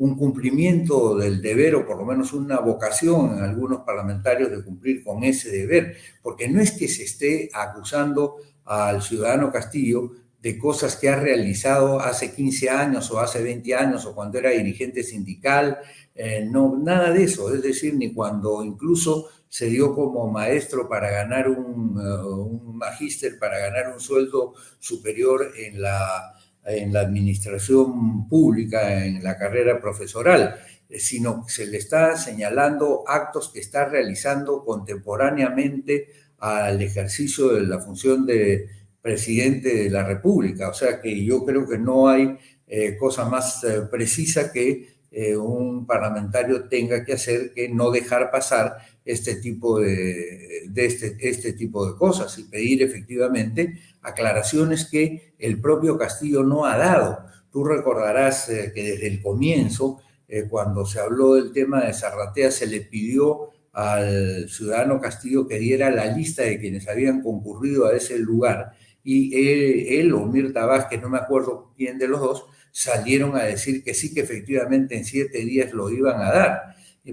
[0.00, 5.04] un cumplimiento del deber o por lo menos una vocación en algunos parlamentarios de cumplir
[5.04, 10.96] con ese deber, porque no es que se esté acusando al ciudadano Castillo de cosas
[10.96, 15.78] que ha realizado hace 15 años o hace 20 años o cuando era dirigente sindical,
[16.14, 21.10] eh, no, nada de eso, es decir, ni cuando incluso se dio como maestro para
[21.10, 26.34] ganar un, uh, un magíster, para ganar un sueldo superior en la,
[26.64, 30.56] en la administración pública, en la carrera profesoral,
[30.88, 37.66] eh, sino que se le está señalando actos que está realizando contemporáneamente al ejercicio de
[37.66, 38.66] la función de,
[39.02, 40.68] presidente de la República.
[40.68, 42.36] O sea que yo creo que no hay
[42.66, 48.30] eh, cosa más eh, precisa que eh, un parlamentario tenga que hacer que no dejar
[48.30, 55.60] pasar este tipo de, este, este, tipo de cosas y pedir efectivamente aclaraciones que el
[55.60, 57.18] propio Castillo no ha dado.
[57.50, 60.00] Tú recordarás que desde el comienzo,
[60.48, 65.90] cuando se habló del tema de Zarratea, se le pidió al ciudadano Castillo que diera
[65.90, 71.08] la lista de quienes habían concurrido a ese lugar y él, o Mirta Vázquez, no
[71.08, 75.38] me acuerdo quién de los dos, salieron a decir que sí, que efectivamente en siete
[75.38, 76.62] días lo iban a dar.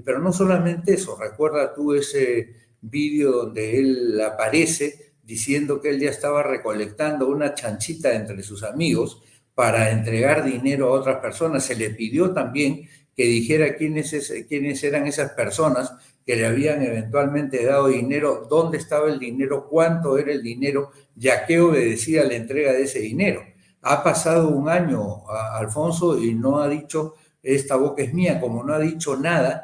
[0.03, 6.10] Pero no solamente eso, recuerda tú ese vídeo donde él aparece diciendo que él ya
[6.10, 9.22] estaba recolectando una chanchita entre sus amigos
[9.53, 11.66] para entregar dinero a otras personas.
[11.66, 15.91] Se le pidió también que dijera quiénes, quiénes eran esas personas
[16.26, 21.45] que le habían eventualmente dado dinero, dónde estaba el dinero, cuánto era el dinero, ya
[21.45, 23.41] que obedecía la entrega de ese dinero.
[23.82, 28.73] Ha pasado un año, Alfonso, y no ha dicho, esta boca es mía, como no
[28.73, 29.63] ha dicho nada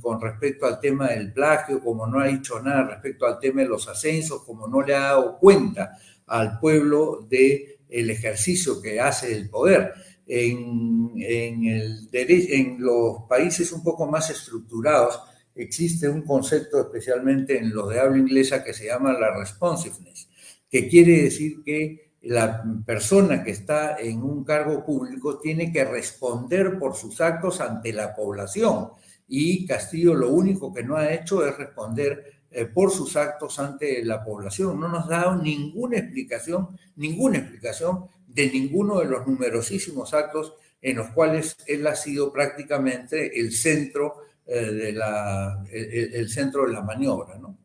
[0.00, 3.68] con respecto al tema del plagio, como no ha dicho nada respecto al tema de
[3.68, 9.34] los ascensos, como no le ha dado cuenta al pueblo de el ejercicio que hace
[9.34, 9.92] el poder.
[10.26, 15.18] en, en, el en los países un poco más estructurados
[15.54, 20.28] existe un concepto especialmente en los de habla inglesa que se llama la responsiveness,
[20.70, 26.78] que quiere decir que la persona que está en un cargo público tiene que responder
[26.78, 28.88] por sus actos ante la población.
[29.28, 34.04] Y Castillo lo único que no ha hecho es responder eh, por sus actos ante
[34.04, 34.80] la población.
[34.80, 40.96] No nos ha dado ninguna explicación, ninguna explicación de ninguno de los numerosísimos actos en
[40.96, 46.80] los cuales él ha sido prácticamente el centro eh, de la, el, centro de la
[46.80, 47.57] maniobra, ¿no?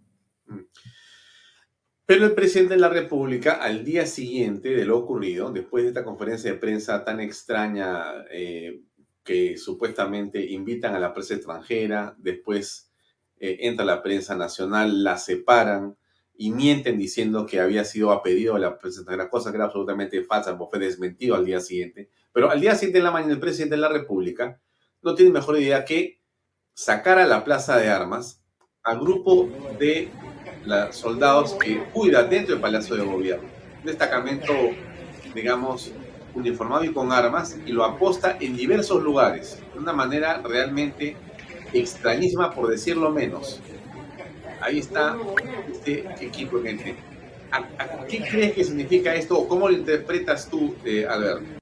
[2.06, 6.04] Pero el presidente de la República, al día siguiente de lo ocurrido, después de esta
[6.04, 8.82] conferencia de prensa tan extraña eh,
[9.24, 12.92] que supuestamente invitan a la prensa extranjera, después
[13.40, 15.96] eh, entra la prensa nacional, la separan
[16.36, 19.66] y mienten diciendo que había sido a pedido de la prensa extranjera, cosa que era
[19.66, 22.10] absolutamente falsa, fue desmentido al día siguiente.
[22.34, 24.60] Pero al día siguiente de la mañana, el presidente de la República
[25.02, 26.22] no tiene mejor idea que
[26.74, 28.44] sacar a la plaza de armas
[28.84, 29.50] al grupo
[29.80, 30.12] de
[30.92, 33.48] soldados que cuida dentro del Palacio de Gobierno.
[33.80, 34.54] Un destacamento,
[35.34, 35.92] digamos,
[36.36, 41.16] uniformado y con armas, y lo aposta en diversos lugares, de una manera realmente
[41.74, 43.60] extrañísima, por decirlo menos.
[44.62, 45.18] Ahí está
[45.72, 46.96] este equipo, gente.
[48.10, 51.60] ¿Qué crees que significa esto o cómo lo interpretas tú, eh, Alberto?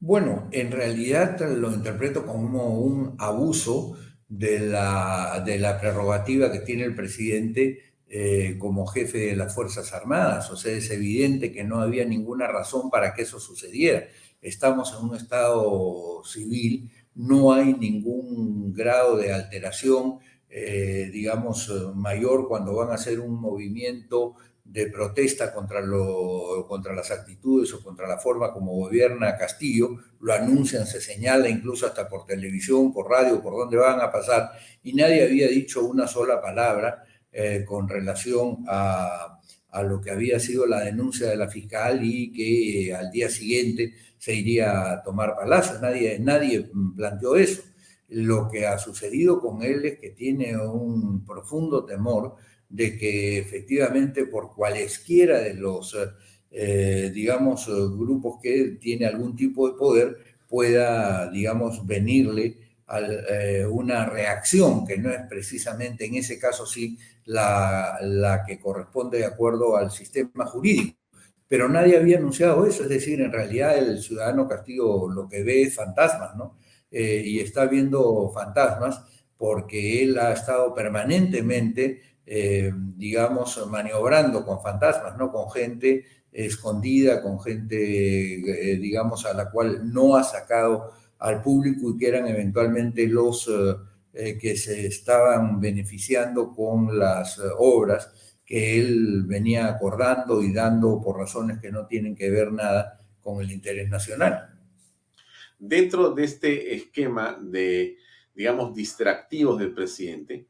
[0.00, 3.96] Bueno, en realidad lo interpreto como un abuso
[4.30, 9.92] de la, de la prerrogativa que tiene el presidente eh, como jefe de las Fuerzas
[9.92, 10.50] Armadas.
[10.50, 14.06] O sea, es evidente que no había ninguna razón para que eso sucediera.
[14.40, 22.74] Estamos en un estado civil, no hay ningún grado de alteración, eh, digamos, mayor cuando
[22.74, 24.36] van a hacer un movimiento
[24.70, 30.32] de protesta contra, lo, contra las actitudes o contra la forma como gobierna Castillo, lo
[30.32, 34.52] anuncian, se señala incluso hasta por televisión, por radio, por dónde van a pasar,
[34.84, 37.02] y nadie había dicho una sola palabra
[37.32, 39.40] eh, con relación a,
[39.70, 43.94] a, lo que había sido la denuncia de la fiscal y que al día siguiente
[44.18, 45.80] se iría a tomar palacios.
[45.80, 47.62] Nadie, nadie planteó eso.
[48.08, 52.36] Lo que ha sucedido con él es que tiene un profundo temor
[52.70, 55.96] de que efectivamente por cualesquiera de los,
[56.50, 60.16] eh, digamos, grupos que tiene algún tipo de poder
[60.48, 62.56] pueda, digamos, venirle
[62.86, 68.58] a, eh, una reacción que no es precisamente en ese caso sí la, la que
[68.58, 70.96] corresponde de acuerdo al sistema jurídico.
[71.48, 75.62] Pero nadie había anunciado eso, es decir, en realidad el ciudadano Castillo lo que ve
[75.62, 76.56] es fantasmas, ¿no?
[76.90, 79.02] Eh, y está viendo fantasmas
[79.36, 85.32] porque él ha estado permanentemente eh, digamos, maniobrando con fantasmas, ¿no?
[85.32, 91.90] Con gente escondida, con gente, eh, digamos, a la cual no ha sacado al público
[91.90, 93.50] y que eran eventualmente los
[94.12, 98.12] eh, que se estaban beneficiando con las obras
[98.46, 103.40] que él venía acordando y dando por razones que no tienen que ver nada con
[103.40, 104.58] el interés nacional.
[105.58, 107.96] Dentro de este esquema de,
[108.34, 110.46] digamos, distractivos del presidente,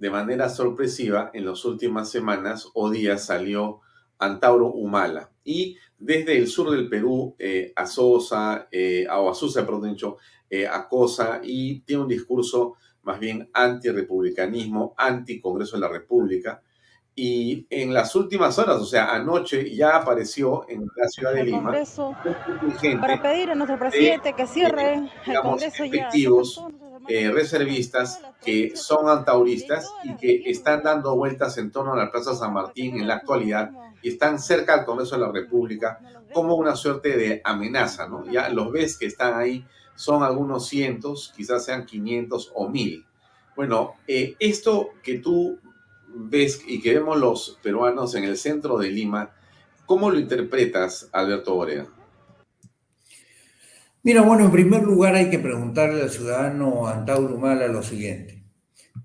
[0.00, 3.80] de manera sorpresiva, en las últimas semanas o días salió
[4.18, 5.30] Antauro Humala.
[5.44, 10.16] Y desde el sur del Perú, eh, Sosa, eh, o Azusa, perdón dicho,
[10.48, 16.62] eh, acosa y tiene un discurso más bien anti-republicanismo, anti-Congreso de la República.
[17.14, 21.74] Y en las últimas horas, o sea, anoche ya apareció en la ciudad de Lima
[22.98, 26.64] para pedir a nuestro presidente que cierre el Congreso efectivos,
[27.12, 32.36] eh, reservistas que son antauristas y que están dando vueltas en torno a la Plaza
[32.36, 35.98] San Martín en la actualidad y están cerca del Congreso de la República
[36.32, 38.30] como una suerte de amenaza, ¿no?
[38.30, 43.04] Ya los ves que están ahí, son algunos cientos, quizás sean 500 o 1000.
[43.56, 45.58] Bueno, eh, esto que tú
[46.06, 49.32] ves y que vemos los peruanos en el centro de Lima,
[49.84, 51.88] ¿cómo lo interpretas, Alberto Borea?
[54.02, 58.42] Mira, bueno, en primer lugar hay que preguntarle al ciudadano Antauro Humala lo siguiente.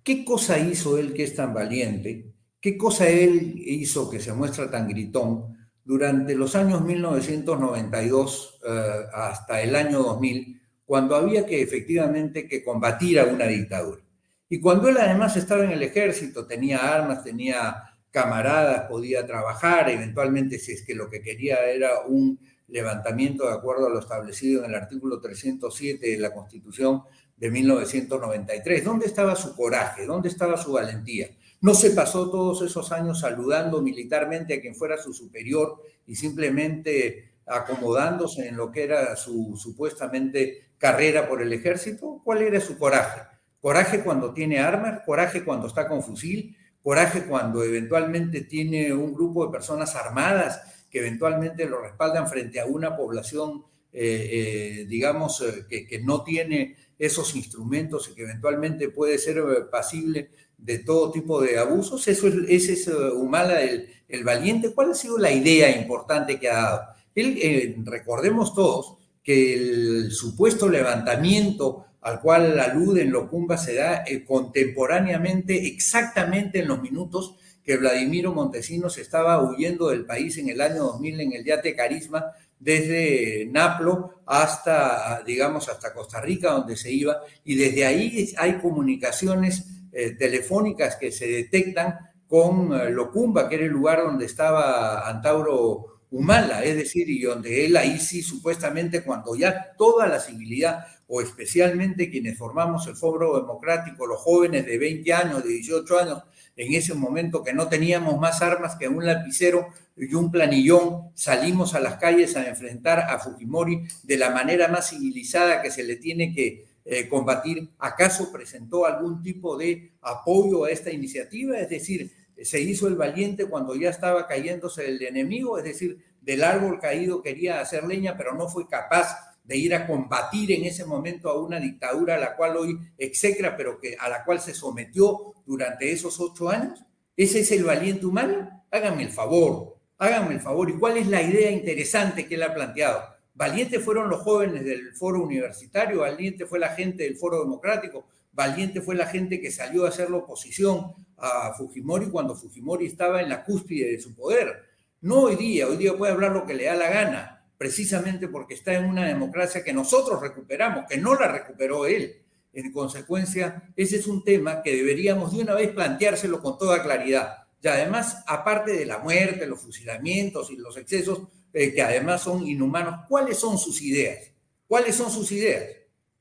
[0.03, 2.33] ¿Qué cosa hizo él que es tan valiente?
[2.61, 8.69] ¿Qué cosa él hizo que se muestra tan gritón durante los años 1992 eh,
[9.13, 14.01] hasta el año 2000, cuando había que efectivamente que combatir a una dictadura?
[14.47, 20.57] Y cuando él además estaba en el ejército, tenía armas, tenía camaradas, podía trabajar, eventualmente
[20.57, 24.71] si es que lo que quería era un levantamiento de acuerdo a lo establecido en
[24.71, 27.03] el artículo 307 de la Constitución
[27.37, 28.83] de 1993.
[28.83, 30.05] ¿Dónde estaba su coraje?
[30.05, 31.29] ¿Dónde estaba su valentía?
[31.61, 37.35] No se pasó todos esos años saludando militarmente a quien fuera su superior y simplemente
[37.45, 42.21] acomodándose en lo que era su supuestamente carrera por el ejército?
[42.23, 43.21] ¿Cuál era su coraje?
[43.59, 49.45] Coraje cuando tiene armas, coraje cuando está con fusil, coraje cuando eventualmente tiene un grupo
[49.45, 50.61] de personas armadas
[50.95, 56.77] que eventualmente lo respaldan frente a una población, eh, eh, digamos, eh, que, no tiene
[56.97, 62.07] esos instrumentos y que eventualmente puede ser pasible de todo tipo de abusos.
[62.07, 64.73] Eso es, ese es Humala el, valiente.
[64.73, 66.81] ¿Cuál ha sido la idea importante que ha dado?
[67.13, 75.67] Él, recordemos todos que el supuesto levantamiento al cual alude en Locumba se da contemporáneamente,
[75.67, 77.35] exactamente en los minutos
[77.65, 82.31] que Vladimiro Montesinos estaba huyendo del país en el año 2000 en el yate Carisma
[82.59, 89.65] desde Naplo hasta, digamos, hasta Costa Rica, donde se iba, y desde ahí hay comunicaciones
[89.91, 91.97] eh, telefónicas que se detectan
[92.27, 97.65] con eh, Locumba, que era el lugar donde estaba Antauro Humala, es decir, y donde
[97.65, 103.39] él ahí sí, supuestamente, cuando ya toda la civilidad, o especialmente quienes formamos el Foro
[103.39, 106.23] Democrático, los jóvenes de 20 años, de 18 años,
[106.55, 111.73] en ese momento que no teníamos más armas que un lapicero y un planillón, salimos
[111.73, 115.97] a las calles a enfrentar a Fujimori de la manera más civilizada que se le
[115.97, 117.69] tiene que eh, combatir.
[117.79, 121.57] ¿Acaso presentó algún tipo de apoyo a esta iniciativa?
[121.57, 126.43] Es decir, se hizo el valiente cuando ya estaba cayéndose el enemigo, es decir, del
[126.43, 130.85] árbol caído quería hacer leña, pero no fue capaz de ir a combatir en ese
[130.85, 134.53] momento a una dictadura a la cual hoy execra, pero que, a la cual se
[134.53, 136.83] sometió durante esos ocho años?
[137.15, 138.65] ¿Ese es el valiente humano?
[138.71, 140.69] Háganme el favor, háganme el favor.
[140.69, 143.03] ¿Y cuál es la idea interesante que él ha planteado?
[143.33, 148.81] Valiente fueron los jóvenes del foro universitario, valiente fue la gente del foro democrático, valiente
[148.81, 153.29] fue la gente que salió a hacer la oposición a Fujimori cuando Fujimori estaba en
[153.29, 154.63] la cúspide de su poder.
[155.01, 158.53] No hoy día, hoy día puede hablar lo que le da la gana, precisamente porque
[158.53, 162.21] está en una democracia que nosotros recuperamos, que no la recuperó él.
[162.53, 167.45] En consecuencia, ese es un tema que deberíamos de una vez planteárselo con toda claridad.
[167.61, 172.47] Y además, aparte de la muerte, los fusilamientos y los excesos, eh, que además son
[172.47, 174.31] inhumanos, ¿cuáles son sus ideas?
[174.67, 175.65] ¿Cuáles son sus ideas?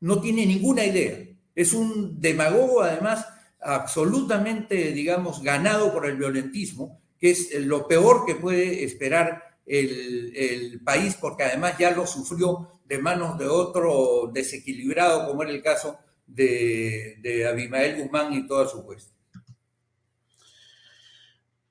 [0.01, 1.19] No tiene ninguna idea.
[1.55, 3.27] Es un demagogo, además,
[3.61, 11.17] absolutamente, digamos, ganado por el violentismo, que es lo peor que puede esperar el, país,
[11.21, 17.17] porque además ya lo sufrió de manos de otro desequilibrado, como era el caso de,
[17.21, 19.15] de Abimael Guzmán y toda su puesta.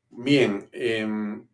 [0.09, 1.47] Bien, em,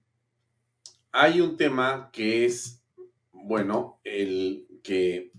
[1.11, 2.83] hay un tema que es,
[3.31, 5.31] bueno, el que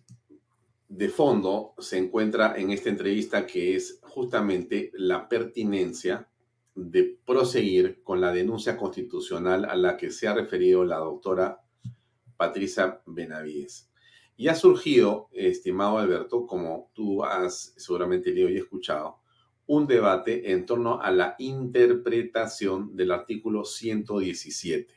[0.89, 6.30] de fondo se encuentra en esta entrevista, que es justamente la pertinencia
[6.75, 11.61] de proseguir con la denuncia constitucional a la que se ha referido la doctora
[12.37, 13.91] Patricia Benavides.
[14.37, 19.21] Y ha surgido, estimado Alberto, como tú has seguramente leído y escuchado,
[19.67, 24.95] un debate en torno a la interpretación del artículo 117.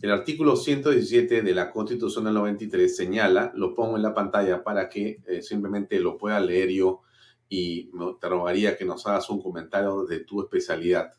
[0.00, 4.88] El artículo 117 de la Constitución del 93 señala, lo pongo en la pantalla para
[4.88, 7.02] que eh, simplemente lo pueda leer yo
[7.48, 7.90] y
[8.20, 11.12] te rogaría que nos hagas un comentario de tu especialidad.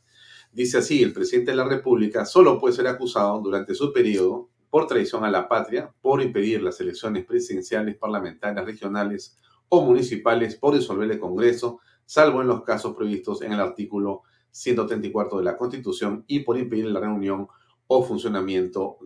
[0.51, 4.87] Dice así, el presidente de la República solo puede ser acusado durante su periodo por
[4.87, 9.37] traición a la patria, por impedir las elecciones presidenciales, parlamentarias, regionales
[9.69, 15.37] o municipales, por disolver el Congreso, salvo en los casos previstos en el artículo 134
[15.37, 17.47] de la Constitución y por impedir la reunión
[17.87, 18.97] o funcionamiento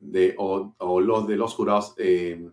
[0.00, 2.50] de, o, los de los jurados eh,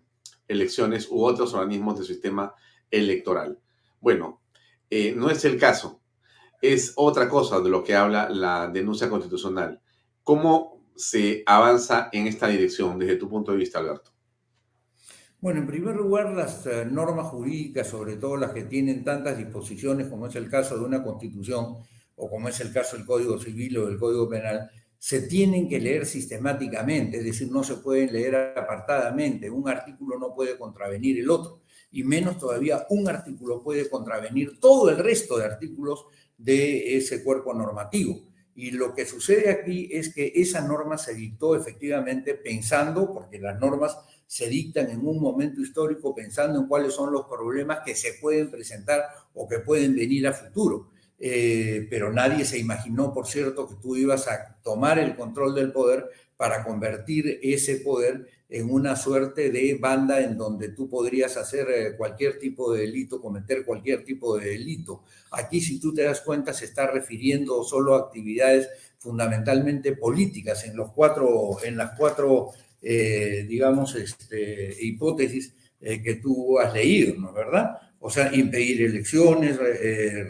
[0.47, 2.53] elecciones u otros organismos del sistema
[2.89, 3.60] electoral.
[4.01, 4.41] Bueno,
[4.89, 6.01] eh, no es el caso.
[6.61, 9.79] Es otra cosa de lo que habla la denuncia constitucional.
[10.23, 14.11] ¿Cómo se avanza en esta dirección desde tu punto de vista, Alberto?
[15.39, 20.07] Bueno, en primer lugar, las eh, normas jurídicas, sobre todo las que tienen tantas disposiciones,
[20.07, 21.77] como es el caso de una constitución
[22.15, 25.79] o como es el caso del Código Civil o del Código Penal, se tienen que
[25.79, 29.49] leer sistemáticamente, es decir, no se pueden leer apartadamente.
[29.49, 31.60] Un artículo no puede contravenir el otro
[31.91, 36.05] y menos todavía un artículo puede contravenir todo el resto de artículos
[36.37, 38.19] de ese cuerpo normativo.
[38.55, 43.59] Y lo que sucede aquí es que esa norma se dictó efectivamente pensando, porque las
[43.59, 48.13] normas se dictan en un momento histórico pensando en cuáles son los problemas que se
[48.21, 50.89] pueden presentar o que pueden venir a futuro.
[51.19, 55.71] Eh, pero nadie se imaginó, por cierto, que tú ibas a tomar el control del
[55.71, 61.67] poder para convertir ese poder en una suerte de banda en donde tú podrías hacer
[61.69, 65.03] eh, cualquier tipo de delito, cometer cualquier tipo de delito.
[65.31, 68.67] Aquí, si tú te das cuenta, se está refiriendo solo a actividades
[68.99, 72.49] fundamentalmente políticas en los cuatro, en las cuatro
[72.81, 77.77] eh, digamos, este, hipótesis eh, que tú has leído, ¿no es verdad?
[78.01, 79.59] O sea, impedir elecciones,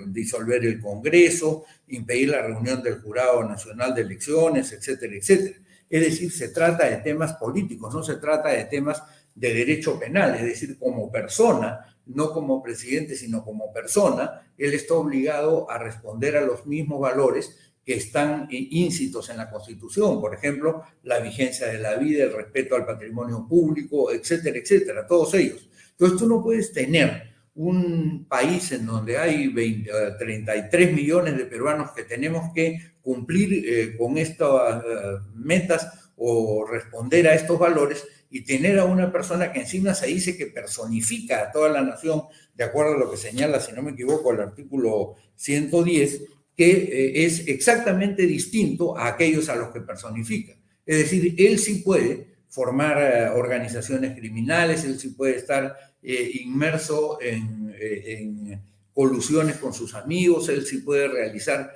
[0.07, 5.57] disolver el Congreso, impedir la reunión del Jurado Nacional de Elecciones, etcétera, etcétera.
[5.91, 9.03] Es decir, se trata de temas políticos, no se trata de temas
[9.35, 14.93] de derecho penal, es decir, como persona, no como presidente, sino como persona, él está
[14.93, 20.83] obligado a responder a los mismos valores que están íncitos en la Constitución, por ejemplo,
[21.03, 25.69] la vigencia de la vida, el respeto al patrimonio público, etcétera, etcétera, todos ellos.
[25.91, 31.91] Entonces tú no puedes tener un país en donde hay 20, 33 millones de peruanos
[31.91, 38.41] que tenemos que cumplir eh, con estas eh, metas o responder a estos valores y
[38.45, 42.23] tener a una persona que encima se dice que personifica a toda la nación,
[42.55, 46.21] de acuerdo a lo que señala, si no me equivoco, el artículo 110,
[46.55, 50.55] que eh, es exactamente distinto a aquellos a los que personifica.
[50.85, 57.19] Es decir, él sí puede formar eh, organizaciones criminales, él sí puede estar eh, inmerso
[57.21, 58.61] en, en,
[58.93, 61.73] colusiones con sus amigos, él sí puede realizar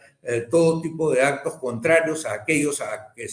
[0.50, 3.28] todo tipo de actos contrarios a aquellos a, que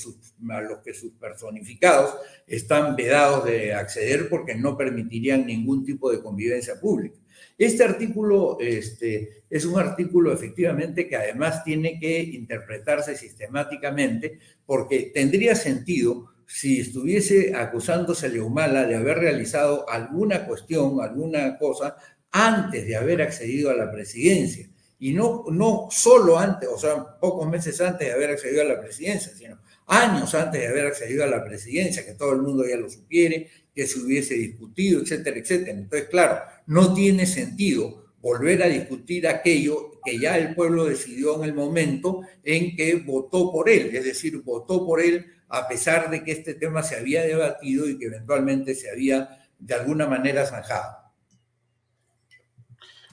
[0.50, 2.14] a los que sus personificados
[2.46, 7.18] están vedados de acceder porque no permitirían ningún tipo de convivencia pública.
[7.58, 15.54] Este artículo este, es un artículo efectivamente que además tiene que interpretarse sistemáticamente porque tendría
[15.54, 21.96] sentido si estuviese acusándose a Leumala de haber realizado alguna cuestión, alguna cosa,
[22.30, 24.68] antes de haber accedido a la presidencia.
[24.98, 28.80] Y no, no solo antes, o sea, pocos meses antes de haber accedido a la
[28.80, 32.76] presidencia, sino años antes de haber accedido a la presidencia, que todo el mundo ya
[32.76, 35.78] lo supiere, que se hubiese discutido, etcétera, etcétera.
[35.78, 41.48] Entonces, claro, no tiene sentido volver a discutir aquello que ya el pueblo decidió en
[41.48, 46.24] el momento en que votó por él, es decir, votó por él a pesar de
[46.24, 50.96] que este tema se había debatido y que eventualmente se había de alguna manera zanjado.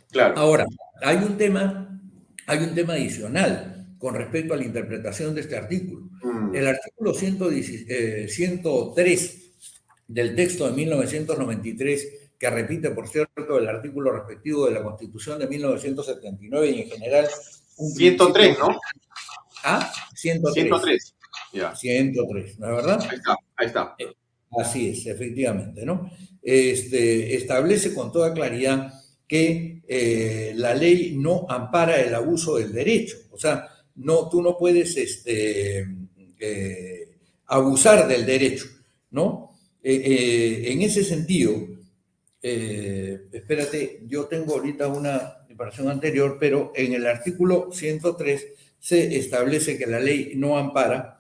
[0.10, 0.38] Claro.
[0.38, 0.66] Ahora,
[1.02, 2.02] hay un tema,
[2.48, 6.10] hay un tema adicional con respecto a la interpretación de este artículo.
[6.24, 6.56] Mm.
[6.56, 9.38] El artículo 103
[10.08, 12.08] del texto de 1993,
[12.40, 17.28] que repite, por cierto, el artículo respectivo de la Constitución de 1979 y en general...
[17.76, 18.80] Un 103, ¿no?
[19.66, 20.64] Ah, 103.
[20.64, 21.16] 103.
[21.54, 21.76] Ya.
[21.76, 23.08] 103, ¿no es verdad?
[23.10, 23.96] Ahí está, ahí está.
[23.98, 24.14] Eh,
[24.52, 26.10] así es, efectivamente, ¿no?
[26.42, 28.94] Este, establece con toda claridad
[29.30, 33.18] que eh, la ley no ampara el abuso del derecho.
[33.30, 35.88] O sea, no, tú no puedes este,
[36.40, 38.66] eh, abusar del derecho,
[39.12, 39.56] ¿no?
[39.84, 41.54] Eh, en ese sentido,
[42.42, 48.48] espérate, yo tengo ahorita una separación anterior, pero en el artículo 103
[48.80, 51.19] se establece que la ley no ampara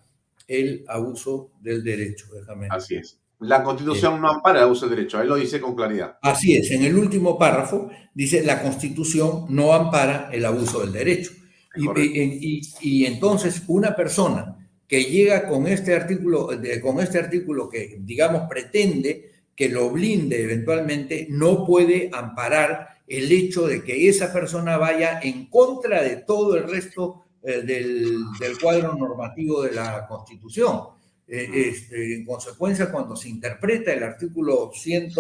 [0.50, 2.28] el abuso del derecho.
[2.34, 2.68] Déjame.
[2.70, 3.20] Así es.
[3.40, 6.18] La Constitución no ampara el abuso del derecho, ahí lo dice con claridad.
[6.22, 11.32] Así es, en el último párrafo dice la Constitución no ampara el abuso del derecho.
[11.76, 16.50] y, y, entonces una persona que llega con este artículo,
[16.82, 23.68] con este artículo que, digamos, pretende que lo blinde eventualmente, no puede amparar el hecho
[23.68, 28.26] de que esa persona vaya en contra de todo el resto eh, del,
[28.62, 30.82] cuadro normativo de la Constitución.
[31.28, 35.12] Eh, este, en consecuencia, cuando se interpreta el artículo 100,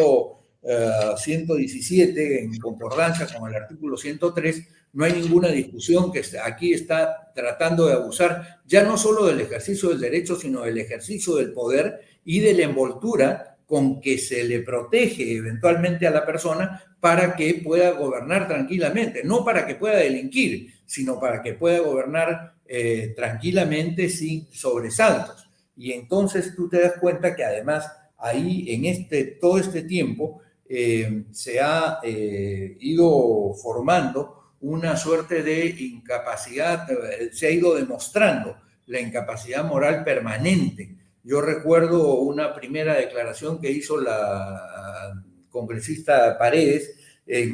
[1.17, 7.31] 117 eh, en concordancia con el artículo 103, no hay ninguna discusión que aquí está
[7.33, 12.01] tratando de abusar ya no solo del ejercicio del derecho, sino del ejercicio del poder
[12.25, 17.61] y de la envoltura con que se le protege eventualmente a la persona para que
[17.63, 24.09] pueda gobernar tranquilamente, no para que pueda delinquir, sino para que pueda gobernar eh, tranquilamente
[24.09, 25.47] sin sobresaltos.
[25.77, 31.25] Y entonces tú te das cuenta que además ahí en este, todo este tiempo eh,
[31.31, 36.87] se ha eh, ido formando una suerte de incapacidad,
[37.31, 40.95] se ha ido demostrando la incapacidad moral permanente.
[41.23, 46.98] Yo recuerdo una primera declaración que hizo la congresista Paredes,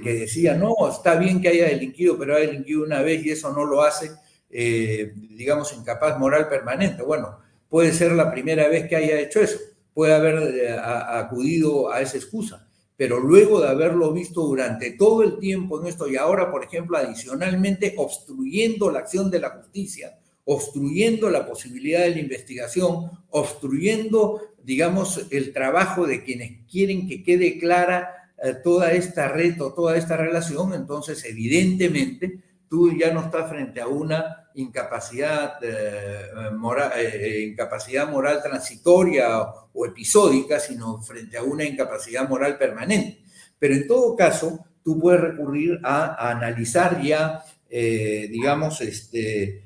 [0.01, 3.51] que decía, no, está bien que haya delinquido, pero ha delinquido una vez y eso
[3.51, 4.11] no lo hace,
[4.49, 7.03] eh, digamos, incapaz moral permanente.
[7.03, 9.59] Bueno, puede ser la primera vez que haya hecho eso,
[9.93, 12.65] puede haber eh, acudido a esa excusa
[12.97, 16.97] pero luego de haberlo visto durante todo el tiempo en esto y ahora, por ejemplo,
[16.97, 25.27] adicionalmente obstruyendo la acción de la justicia, obstruyendo la posibilidad de la investigación, obstruyendo, digamos,
[25.31, 30.17] el trabajo de quienes quieren que quede clara eh, toda esta red o toda esta
[30.17, 38.09] relación, entonces evidentemente tú ya no estás frente a una incapacidad, eh, moral, eh, incapacidad
[38.09, 39.41] moral transitoria
[39.73, 43.19] o, episódica, sino frente a una incapacidad moral permanente.
[43.59, 49.63] Pero en todo caso, tú puedes recurrir a, analizar ya, eh, digamos, este,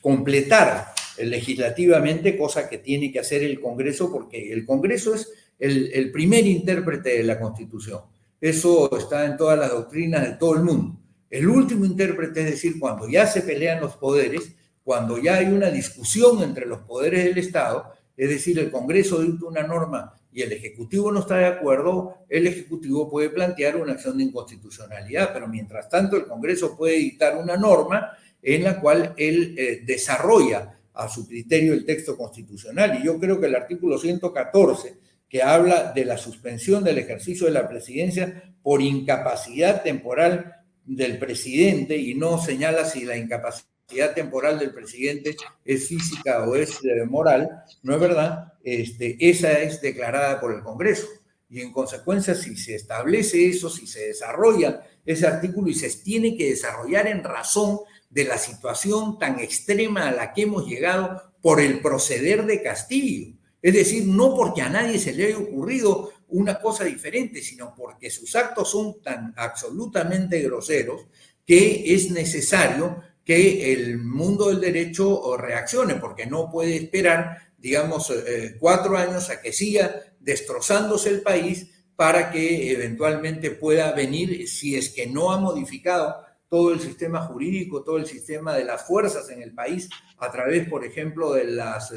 [0.00, 5.32] completar legislativamente, cosa que tiene que hacer el Congreso, porque el Congreso es
[5.62, 8.00] el, primer intérprete de la Constitución.
[8.40, 10.98] Eso está en todas las doctrinas de todo el mundo.
[11.30, 14.52] El último intérprete, es decir, cuando ya se pelean los poderes,
[14.82, 19.46] cuando ya hay una discusión entre los poderes del Estado, es decir, el Congreso dicta
[19.46, 24.18] una norma y el Ejecutivo no está de acuerdo, el Ejecutivo puede plantear una acción
[24.18, 29.54] de inconstitucionalidad, pero mientras tanto el Congreso puede dictar una norma en la cual él
[29.56, 32.98] eh, desarrolla a su criterio el texto constitucional.
[33.00, 34.96] Y yo creo que el artículo 114,
[35.32, 41.96] que habla de la suspensión del ejercicio de la presidencia por incapacidad temporal del presidente
[41.96, 47.48] y no señala si la incapacidad temporal del presidente es física o es moral,
[47.82, 51.06] no es verdad, este, esa es declarada por el Congreso.
[51.48, 56.36] Y en consecuencia, si se establece eso, si se desarrolla ese artículo y se tiene
[56.36, 57.78] que desarrollar en razón
[58.10, 63.34] de la situación tan extrema a la que hemos llegado por el proceder de Castillo.
[63.62, 68.10] Es decir, no porque a nadie se le haya ocurrido una cosa diferente, sino porque
[68.10, 71.06] sus actos son tan absolutamente groseros
[71.46, 78.56] que es necesario que el mundo del derecho reaccione, porque no puede esperar, digamos, eh,
[78.58, 84.90] cuatro años a que siga destrozándose el país para que eventualmente pueda venir, si es
[84.90, 86.16] que no ha modificado
[86.48, 89.88] todo el sistema jurídico, todo el sistema de las fuerzas en el país,
[90.18, 91.92] a través, por ejemplo, de las,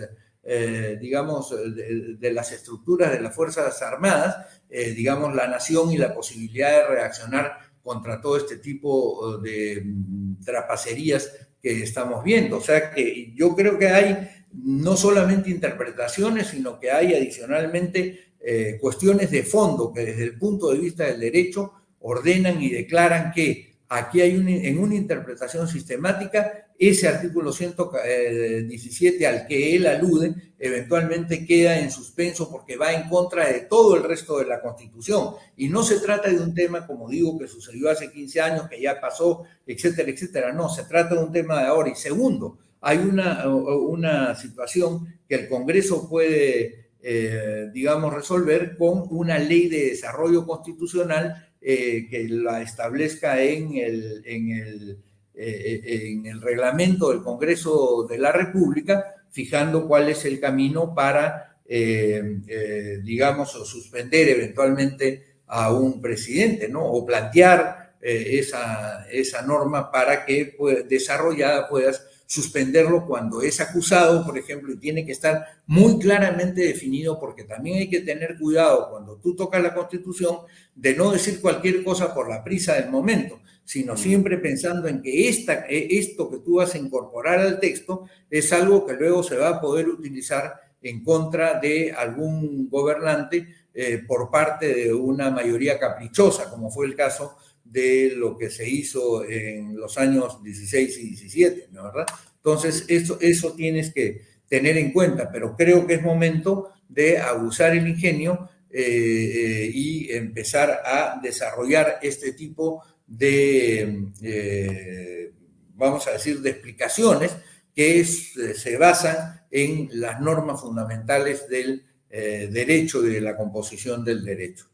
[0.47, 6.13] eh, digamos, de, las estructuras de las Fuerzas Armadas, eh, digamos, la nación y la
[6.13, 11.31] posibilidad de reaccionar contra todo este tipo de mm, trapacerías
[11.61, 12.57] que estamos viendo.
[12.57, 18.77] O sea que yo creo que hay no solamente interpretaciones, sino que hay adicionalmente eh,
[18.79, 23.74] cuestiones de fondo que desde el punto de vista del derecho ordenan y declaran que
[23.87, 31.45] Aquí hay en una interpretación sistemática, ese artículo 117 eh, al que él alude eventualmente
[31.45, 35.35] queda en suspenso porque va en contra de todo el resto de la Constitución.
[35.55, 38.81] Y no se trata de un tema, como digo, que sucedió hace 15 años, que
[38.81, 40.51] ya pasó, etcétera, etcétera.
[40.51, 41.89] No, se trata de un tema de ahora.
[41.89, 49.37] Y segundo, hay una, una situación que el Congreso puede, eh, digamos, resolver con una
[49.37, 54.99] ley de desarrollo constitucional eh, que la establezca en el, en, el,
[55.33, 61.57] eh, en el reglamento del Congreso de la República, fijando cuál es el camino para,
[61.67, 66.85] eh, digamos, suspender eventualmente a un presidente, ¿no?
[66.85, 74.37] O plantear esa, esa norma para que pues, desarrollada puedas suspenderlo cuando es acusado, por
[74.37, 79.17] ejemplo, y tiene que estar muy claramente definido porque también hay que tener cuidado cuando
[79.17, 80.37] tú tocas la constitución
[80.73, 83.97] de no decir cualquier cosa por la prisa del momento, sino mm.
[83.97, 88.51] siempre pensando en que esta, e, esto que tú vas a incorporar al texto es
[88.53, 94.29] algo que luego se va a poder utilizar en contra de algún gobernante eh, por
[94.29, 99.75] parte de una mayoría caprichosa, como fue el caso de lo que se hizo en
[99.75, 102.05] los años 16 y 17, ¿no verdad?
[102.37, 107.75] Entonces, eso, eso tienes que tener en cuenta, pero creo que es momento de abusar
[107.75, 115.31] el ingenio eh, eh, y empezar a desarrollar este tipo de, eh,
[115.75, 117.31] vamos a decir, de explicaciones
[117.73, 124.67] que se basan en las normas fundamentales del derecho, de la composición del derecho.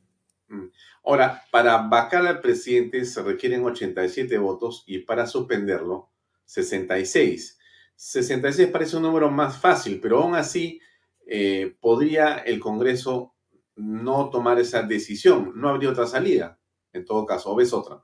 [1.03, 6.11] Ahora, para vacar al presidente se requieren 87 votos y para suspenderlo
[6.45, 7.57] 66.
[7.95, 10.79] 66 parece un número más fácil, pero aún así
[11.25, 13.35] eh, podría el Congreso
[13.75, 15.53] no tomar esa decisión.
[15.55, 16.59] No habría otra salida,
[16.93, 18.03] en todo caso, o ves otra.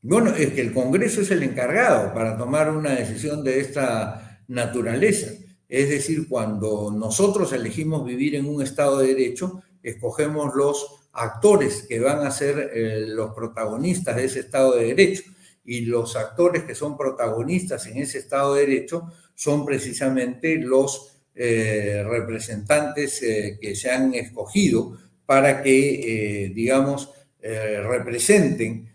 [0.00, 5.32] Bueno, es que el Congreso es el encargado para tomar una decisión de esta naturaleza.
[5.68, 12.00] Es decir, cuando nosotros elegimos vivir en un Estado de Derecho, escogemos los actores que
[12.00, 15.22] van a ser eh, los protagonistas de ese Estado de Derecho.
[15.64, 22.04] Y los actores que son protagonistas en ese Estado de Derecho son precisamente los eh,
[22.08, 28.88] representantes eh, que se han escogido para que, digamos, representen,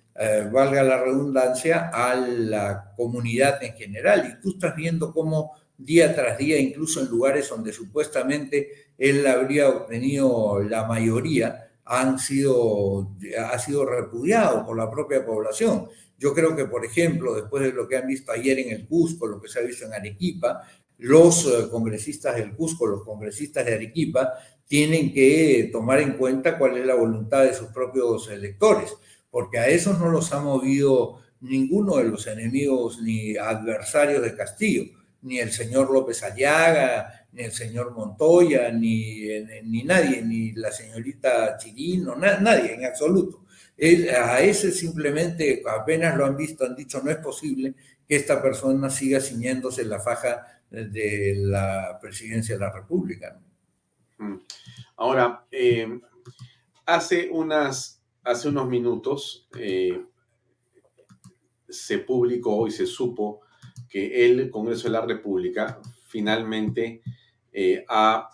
[0.52, 4.34] valga la redundancia, a la comunidad en general.
[4.34, 9.70] Y tú estás viendo cómo día tras día, incluso en lugares donde supuestamente él habría
[9.70, 13.16] obtenido la mayoría, han sido,
[13.48, 15.88] ha sido repudiado por la propia población.
[16.18, 19.28] Yo creo que, por ejemplo, después de lo que han visto ayer en el Cusco,
[19.28, 20.64] lo que se ha visto en Arequipa,
[20.98, 24.34] los eh, congresistas del Cusco, los congresistas de Arequipa,
[24.66, 28.96] tienen que tomar en cuenta cuál es la voluntad de sus propios electores,
[29.30, 34.84] porque a esos no los ha movido ninguno de los enemigos ni adversarios de Castillo,
[35.22, 39.28] ni el señor López Ayaga, el señor Montoya, ni,
[39.64, 43.46] ni nadie, ni la señorita Chirino, nadie en absoluto.
[44.16, 47.74] a ese simplemente apenas lo han visto, han dicho no es posible
[48.08, 53.40] que esta persona siga ciñéndose la faja de la presidencia de la República.
[54.18, 54.36] Mm.
[54.98, 55.88] Ahora, eh,
[56.86, 60.04] hace, unas, hace unos minutos eh,
[61.70, 63.42] se publicó y se supo
[63.90, 67.02] que el Congreso de la República finalmente
[67.54, 68.30] eh, ha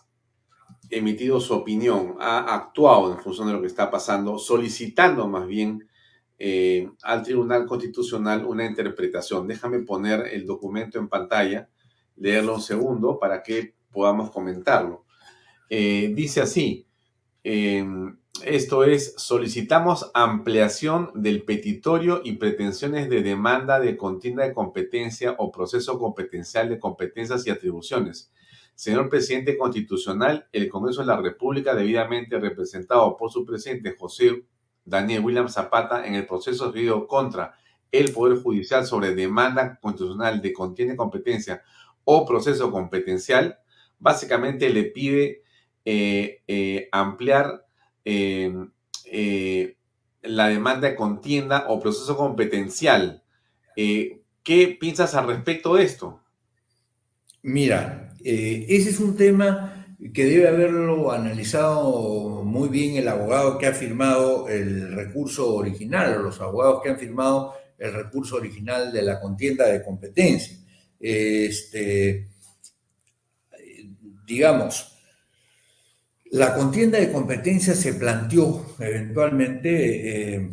[0.90, 5.88] emitido su opinión, ha actuado en función de lo que está pasando, solicitando más bien
[7.04, 9.46] al Tribunal Constitucional una interpretación.
[9.46, 11.70] Déjame poner el documento en pantalla,
[12.16, 15.06] leerlo un segundo para que podamos comentarlo.
[15.70, 16.88] Eh, dice así,
[17.44, 25.52] esto es, solicitamos ampliación del petitorio y pretensiones de demanda de contienda de competencia o
[25.52, 28.32] proceso competencial de competencias y atribuciones.
[28.80, 34.46] Señor presidente constitucional, el Congreso de la República, debidamente representado por su presidente José
[34.86, 37.56] Daniel William Zapata en el proceso debido contra
[37.92, 41.62] el Poder Judicial sobre demanda constitucional de contienda de competencia
[42.06, 43.60] o proceso competencial,
[43.98, 45.44] básicamente le pide
[45.84, 47.66] eh, eh, ampliar
[48.06, 49.76] eh,
[50.22, 53.24] la demanda de contienda o proceso competencial.
[53.76, 56.24] ¿Qué piensas al respecto de esto?
[57.42, 63.74] Mira, ese es un tema que debe haberlo analizado muy bien el abogado que ha
[63.74, 69.20] firmado el recurso original, o los abogados que han firmado el recurso original de la
[69.20, 70.58] contienda de competencia.
[71.00, 72.28] Este,
[74.26, 74.96] digamos,
[76.32, 80.36] la contienda de competencia se planteó eventualmente.
[80.36, 80.50] Eh,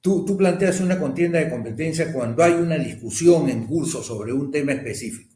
[0.00, 4.72] tú, planteas una contienda de competencia cuando hay una discusión en curso sobre un tema
[4.72, 5.33] específico.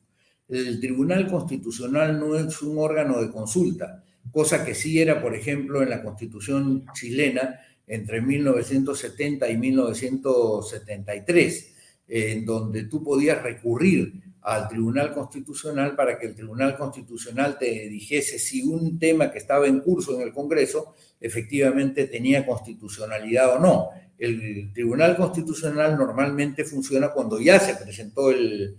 [0.49, 5.83] El Tribunal Constitucional no es un órgano de consulta, cosa que sí era, por ejemplo,
[5.83, 11.75] en la Constitución chilena entre 1970 y 1973,
[12.09, 18.39] en donde tú podías recurrir al Tribunal Constitucional para que el Tribunal Constitucional te dijese
[18.39, 23.89] si un tema que estaba en curso en el Congreso efectivamente tenía constitucionalidad o no.
[24.17, 28.77] El Tribunal Constitucional normalmente funciona cuando ya se presentó el,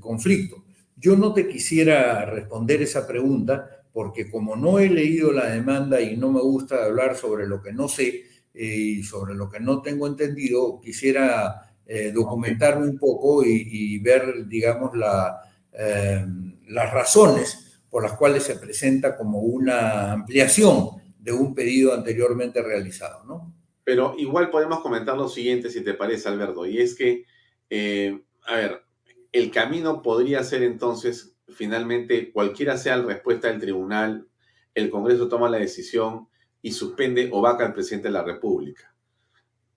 [0.00, 0.64] conflicto.
[1.00, 6.16] Yo no te quisiera responder esa pregunta porque como no he leído la demanda y
[6.16, 9.80] no me gusta hablar sobre lo que no sé eh, y sobre lo que no
[9.80, 14.92] tengo entendido, quisiera eh, documentarme un poco y, ver, digamos,
[15.72, 16.26] eh,
[16.68, 23.24] las razones por las cuales se presenta como una ampliación de un pedido anteriormente realizado,
[23.24, 23.54] ¿no?
[23.82, 27.24] Pero igual podemos comentar lo siguiente, si te parece, Alberto, y es que,
[28.46, 28.82] a ver,
[29.32, 34.28] el camino podría ser entonces, finalmente, cualquiera sea la respuesta del tribunal,
[34.74, 36.28] el Congreso toma la decisión
[36.62, 38.90] y suspende o vaca al presidente de la República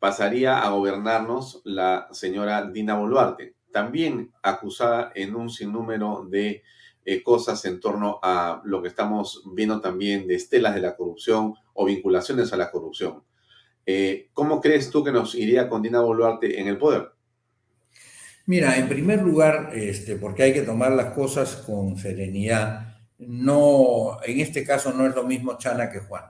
[0.03, 6.61] pasaría a gobernarnos la señora Dina Boluarte, también acusada en un sinnúmero de
[7.05, 11.53] eh, cosas en torno a lo que estamos viendo también de estelas de la corrupción
[11.73, 13.23] o vinculaciones a la corrupción.
[13.85, 17.12] Eh, ¿Cómo crees tú que nos iría con Dina Boluarte en el poder?
[18.45, 24.40] Mira, en primer lugar, este, porque hay que tomar las cosas con serenidad, no, en
[24.41, 26.26] este caso no es lo mismo Chana que Juan.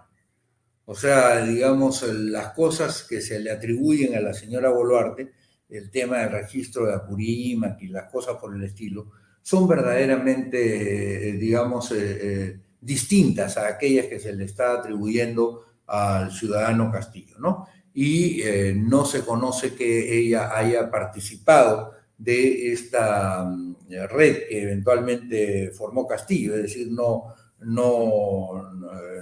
[0.85, 5.31] O sea, digamos, las cosas que se le atribuyen a la señora Boluarte,
[5.69, 9.11] el tema del registro de Apurímac y las cosas por el estilo,
[9.41, 16.31] son verdaderamente, eh, digamos, eh, eh, distintas a aquellas que se le está atribuyendo al
[16.31, 17.67] ciudadano Castillo, ¿no?
[17.93, 18.41] Y
[18.75, 23.75] no se conoce que ella haya participado de esta mm,
[24.09, 28.71] red que eventualmente formó Castillo, es decir, no, no,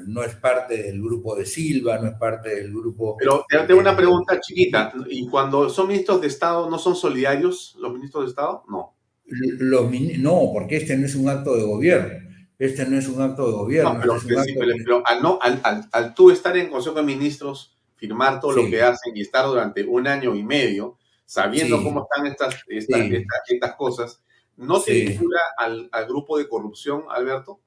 [0.06, 3.16] no es parte del grupo de Silva, no es parte del grupo...
[3.18, 4.94] Pero te hago una pregunta chiquita.
[5.10, 8.64] ¿Y cuando son ministros de Estado, no son solidarios los ministros de Estado?
[8.70, 8.96] No.
[9.26, 12.30] Los, no, porque este no es un acto de gobierno.
[12.60, 14.00] Este no es un acto de gobierno.
[14.84, 19.16] pero, al, no, al, tú estar en Consejo de Ministros, firmar todo lo que hacen
[19.16, 23.02] y estar durante un año y medio, sabiendo cómo están estas, estas,
[23.48, 24.24] estas, cosas,
[24.58, 27.62] ¿no se vincula al, al grupo de corrupción, Alberto?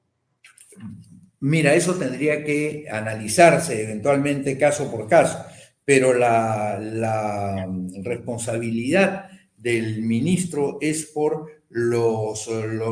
[1.39, 5.43] Mira, eso tendría que analizarse eventualmente caso por caso,
[5.83, 7.67] pero la, la
[8.03, 12.49] responsabilidad del ministro es por los,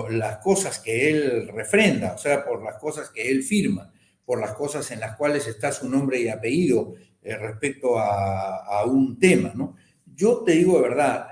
[0.09, 3.93] las cosas que él refrenda, o sea, por las cosas que él firma,
[4.25, 8.85] por las cosas en las cuales está su nombre y apellido eh, respecto a, a,
[8.85, 9.75] un tema, ¿no?
[10.15, 11.27] Yo te digo de verdad,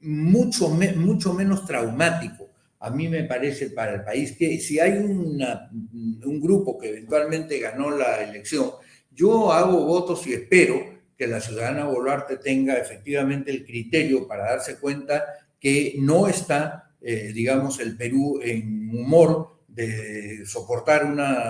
[0.00, 2.44] mucho, mucho menos traumático
[2.84, 7.90] a mí me parece para el país que si hay un grupo que eventualmente ganó
[7.90, 8.72] la elección,
[9.10, 10.84] yo hago votos y espero
[11.16, 15.24] que la ciudadana Boluarte tenga efectivamente el criterio para darse cuenta
[15.58, 21.06] que no está, eh, digamos, el Perú en humor de soportar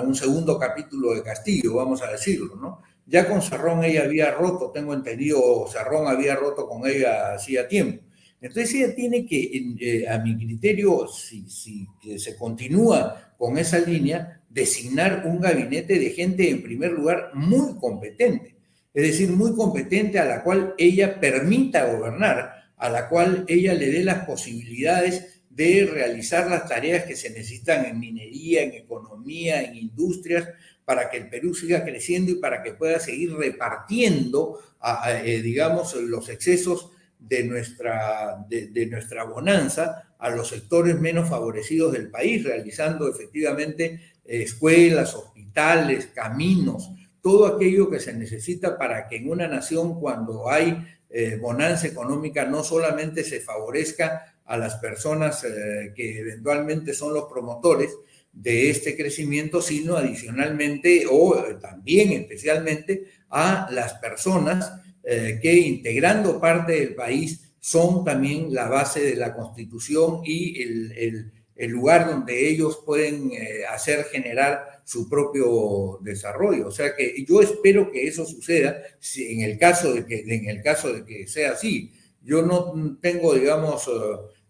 [0.06, 2.80] un segundo capítulo de Castillo, vamos a decirlo, ¿no?
[3.06, 8.02] Ya con Cerrón ella había roto, tengo entendido, Cerrón había roto con ella hacía tiempo.
[8.40, 15.24] Entonces ella tiene que, eh, a mi criterio, si se continúa con esa línea, designar
[15.26, 18.54] un gabinete de gente, en primer lugar, muy competente
[18.94, 23.90] es decir, muy competente a la cual ella permita gobernar, a la cual ella le
[23.90, 29.74] dé las posibilidades de realizar las tareas que se necesitan en minería, en economía, en
[29.74, 30.48] industrias,
[30.84, 34.60] para que el Perú siga creciendo y para que pueda seguir repartiendo,
[35.08, 42.10] eh, digamos, los excesos de nuestra, de nuestra bonanza a los sectores menos favorecidos del
[42.10, 46.90] país, realizando efectivamente escuelas, hospitales, caminos,
[47.24, 52.44] todo aquello que se necesita para que en una nación cuando hay eh, bonanza económica
[52.44, 57.96] no solamente se favorezca a las personas eh, que eventualmente son los promotores
[58.34, 66.80] de este crecimiento, sino adicionalmente o eh, también especialmente a las personas que integrando parte
[66.80, 72.80] del país son también la base de la constitución y el, el lugar donde ellos
[72.86, 73.32] pueden
[73.68, 76.68] hacer generar su propio desarrollo.
[76.68, 80.48] O sea que yo espero que eso suceda si, en, el caso de que, en
[80.48, 81.92] el caso de que sea así.
[82.22, 83.88] Yo no tengo, digamos,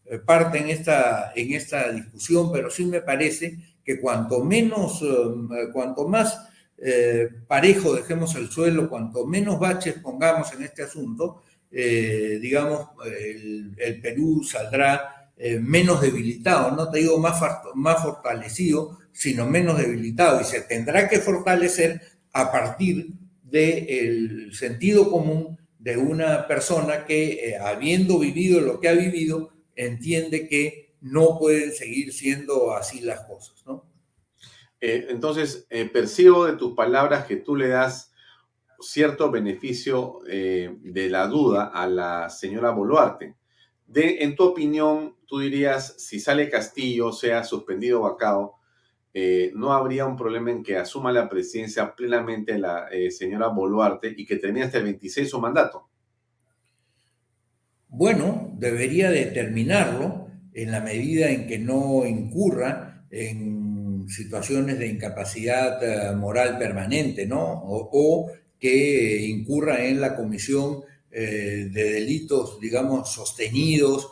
[0.06, 5.70] eh, parte en esta, en esta discusión, pero sí me parece que cuanto menos, eh,
[5.72, 6.48] cuanto más
[6.78, 14.00] eh, parejo dejemos el suelo, cuanto menos baches pongamos en este asunto, digamos, el, el,
[14.00, 17.40] Perú saldrá menos debilitado, no te digo más,
[17.74, 22.00] más fortalecido, sino menos debilitado y se tendrá que fortalecer
[22.32, 23.08] a partir
[23.42, 30.48] del sentido común de una persona que, eh, habiendo vivido lo que ha vivido, entiende
[30.48, 33.86] que no pueden seguir siendo así las cosas, ¿no?
[34.80, 38.12] Eh, entonces, eh, percibo de tus palabras que tú le das
[38.80, 43.36] cierto beneficio de la duda a la señora Boluarte.
[43.86, 48.56] De, en tu opinión, tú dirías, si sale Castillo, sea suspendido o vacado,
[49.16, 54.12] eh, no habría un problema en que asuma la presidencia plenamente la eh, señora Boluarte
[54.16, 55.88] y que termine hasta el 26 su mandato?
[57.88, 60.23] Bueno, debería determinarlo
[60.54, 67.42] en la medida en que no incurra en situaciones de incapacidad eh, moral permanente, ¿no?
[67.42, 74.10] O, que incurra en la comisión de delitos, digamos, sostenidos,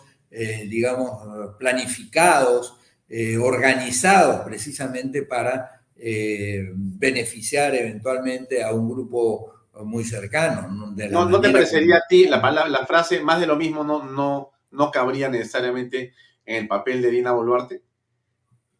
[0.68, 2.74] digamos, planificados,
[3.14, 9.52] eh, organizados precisamente para eh, beneficiar eventualmente a un grupo
[9.84, 10.66] muy cercano.
[11.10, 14.52] ¿No, ¿no te parecería a ti la, la frase más de lo mismo no, no,
[14.70, 16.14] no cabría necesariamente
[16.44, 17.82] en el papel de Dina Boluarte?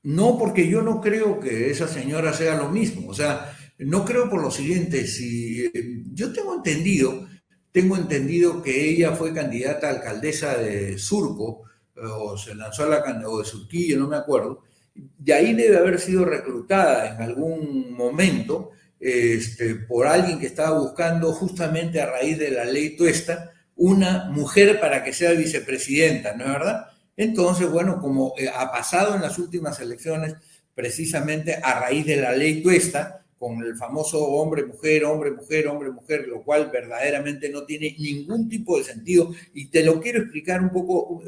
[0.05, 3.09] No, porque yo no creo que esa señora sea lo mismo.
[3.09, 7.29] O sea, no creo por lo siguiente, si eh, yo tengo entendido,
[7.71, 11.63] tengo entendido que ella fue candidata a alcaldesa de Surco
[11.97, 14.63] o se lanzó a la o de Surquillo, no me acuerdo,
[14.95, 21.33] de ahí debe haber sido reclutada en algún momento este, por alguien que estaba buscando
[21.33, 26.53] justamente a raíz de la ley Tuesta una mujer para que sea vicepresidenta, ¿no es
[26.53, 26.87] verdad?
[27.23, 30.35] Entonces, bueno, como eh, ha pasado en las últimas elecciones,
[30.75, 36.71] precisamente a raíz de la ley Tuesta, con el famoso hombre-mujer, hombre-mujer, hombre-mujer, lo cual
[36.73, 39.33] verdaderamente no tiene ningún tipo de sentido.
[39.53, 41.23] Y te lo quiero explicar un poco,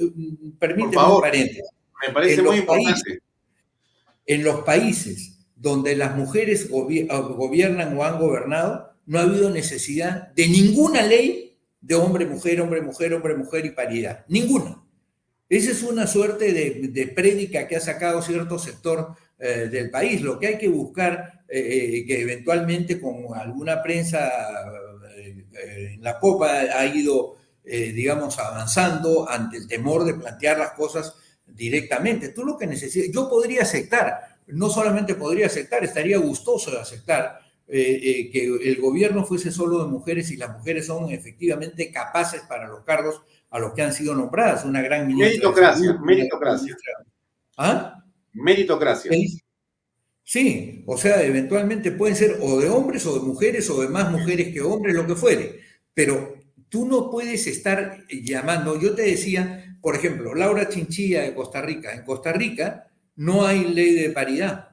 [0.59, 1.65] permíteme un paréntesis.
[2.07, 3.21] Me parece muy importante.
[4.27, 10.49] en los países donde las mujeres gobiernan o han gobernado, no ha habido necesidad de
[10.49, 14.25] ninguna ley de hombre-mujer, hombre-mujer, hombre-mujer y paridad.
[14.29, 14.84] Ninguna.
[15.57, 20.21] Esa es una suerte de, de prédica que ha sacado cierto sector eh, del país.
[20.21, 24.31] Lo que hay que buscar, eh, eh, que eventualmente con alguna prensa
[25.17, 31.15] en la popa ha ido, digamos, avanzando ante el temor de plantear las cosas
[31.47, 32.31] directamente.
[32.31, 37.41] Tú lo que necesitas, yo podría aceptar no solamente podría aceptar, estaría gustoso de aceptar
[37.67, 42.43] eh, eh, que el gobierno fuese solo de mujeres y las mujeres son efectivamente capaces
[42.43, 43.23] para los cargos
[43.55, 44.65] a los que han sido nombradas.
[44.65, 46.77] Una gran ministra Meritocracia, meritocracia.
[47.57, 48.05] ¿Ah?
[48.33, 49.13] Meritocracia.
[50.25, 54.11] Sí, o sea, eventualmente pueden ser o de hombres o de mujeres o de más
[54.11, 55.61] mujeres que hombres, lo que fuere.
[55.95, 56.35] Pero
[56.69, 61.95] tú no puedes estar llamando, yo te decía, por ejemplo, Laura Chinchilla de Costa Rica.
[61.95, 64.71] En Costa Rica no hay ley de paridad.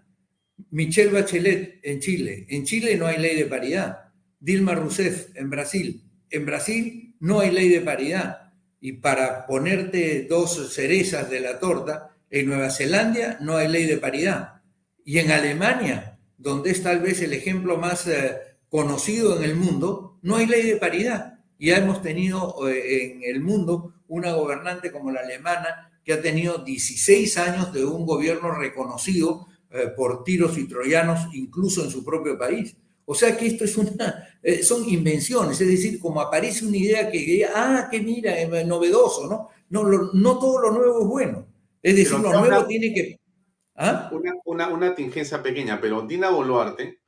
[0.71, 2.47] Michelle Bachelet en Chile.
[2.49, 3.99] En Chile no hay ley de paridad.
[4.39, 6.01] Dilma Rousseff en Brasil.
[6.31, 8.40] En Brasil no hay ley de paridad.
[8.81, 13.97] Y para ponerte dos cerezas de la torta, en Nueva Zelanda no hay ley de
[13.97, 14.61] paridad.
[15.05, 18.37] Y en Alemania, donde es tal vez el ejemplo más eh,
[18.69, 21.39] conocido en el mundo, no hay ley de paridad.
[21.59, 26.57] Ya hemos tenido eh, en el mundo una gobernante como la alemana que ha tenido
[26.57, 32.37] 16 años de un gobierno reconocido eh, por tiros y troyanos, incluso en su propio
[32.37, 32.75] país.
[33.11, 37.11] O sea que esto es una, eh, son invenciones, es decir, como aparece una idea
[37.11, 39.49] que, ah, que mira, es novedoso, ¿no?
[39.67, 39.83] No,
[40.13, 41.45] no todo lo nuevo es bueno.
[41.83, 43.19] Es decir, lo nuevo tiene que...
[43.75, 44.09] ¿Ah?
[44.45, 47.01] Una, una, tingencia pequeña, pero Dina Boluarte,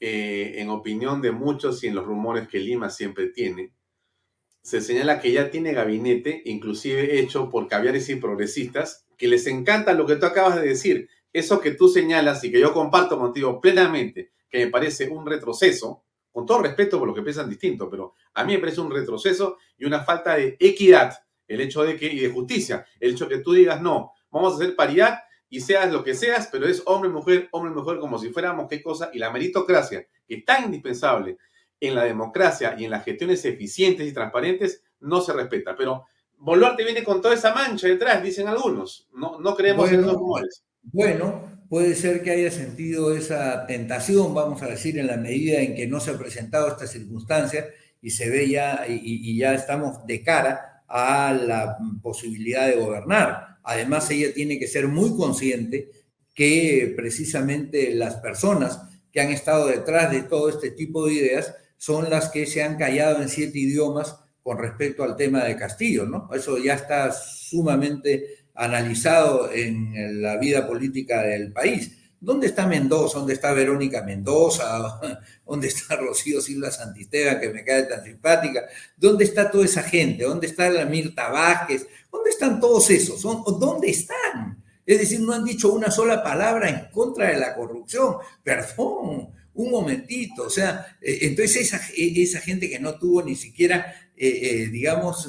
[0.00, 3.74] eh, en opinión de muchos y en los rumores que Lima siempre tiene,
[4.62, 9.92] se señala que ya tiene gabinete, inclusive hecho por caviares y progresistas, que les encanta
[9.92, 13.60] lo que tú acabas de decir, eso que tú señalas y que yo comparto contigo
[13.60, 18.14] plenamente, que me parece un retroceso, con todo respeto por lo que piensan distinto, pero
[18.34, 21.14] a mí me parece un retroceso y una falta de equidad,
[21.46, 24.54] el hecho de que, y de justicia, el hecho de que tú digas, no, vamos
[24.54, 28.18] a hacer paridad y seas lo que seas, pero es hombre, mujer, hombre, mujer, como
[28.18, 31.38] si fuéramos qué cosa, y la meritocracia, que es tan indispensable
[31.78, 35.76] en la democracia y en las gestiones eficientes y transparentes, no se respeta.
[35.76, 36.06] Pero
[36.38, 39.08] Boluarte viene con toda esa mancha detrás, dicen algunos.
[39.12, 40.64] No, no creemos en esos rumores.
[40.82, 45.74] Bueno, puede ser que haya sentido esa tentación, vamos a decir, en la medida en
[45.74, 47.66] que no se ha presentado esta circunstancia
[48.00, 53.58] y se ve ya, y, ya estamos de cara a la posibilidad de gobernar.
[53.62, 55.90] Además, ella tiene que ser muy consciente
[56.34, 58.80] que precisamente las personas
[59.10, 62.76] que han estado detrás de todo este tipo de ideas son las que se han
[62.76, 66.28] callado en siete idiomas con respecto al tema de Castillo, ¿no?
[66.34, 71.90] Eso ya está sumamente analizado en la vida política del país.
[72.24, 73.18] ¿Dónde está Mendoza?
[73.18, 74.98] ¿Dónde está Verónica Mendoza?
[75.46, 78.62] ¿Dónde está Rocío Silva Santisteban, que me cae tan simpática?
[78.96, 80.24] ¿Dónde está toda esa gente?
[80.24, 81.86] ¿Dónde está la Mirta Vázquez?
[82.10, 83.20] ¿Dónde están todos esos?
[83.22, 84.62] ¿Dónde están?
[84.86, 88.16] Es decir, no han dicho una sola palabra en contra de la corrupción.
[88.42, 90.44] Perdón, un momentito.
[90.44, 95.28] O sea, eh, entonces esa, esa gente que no tuvo ni siquiera, eh, eh, digamos,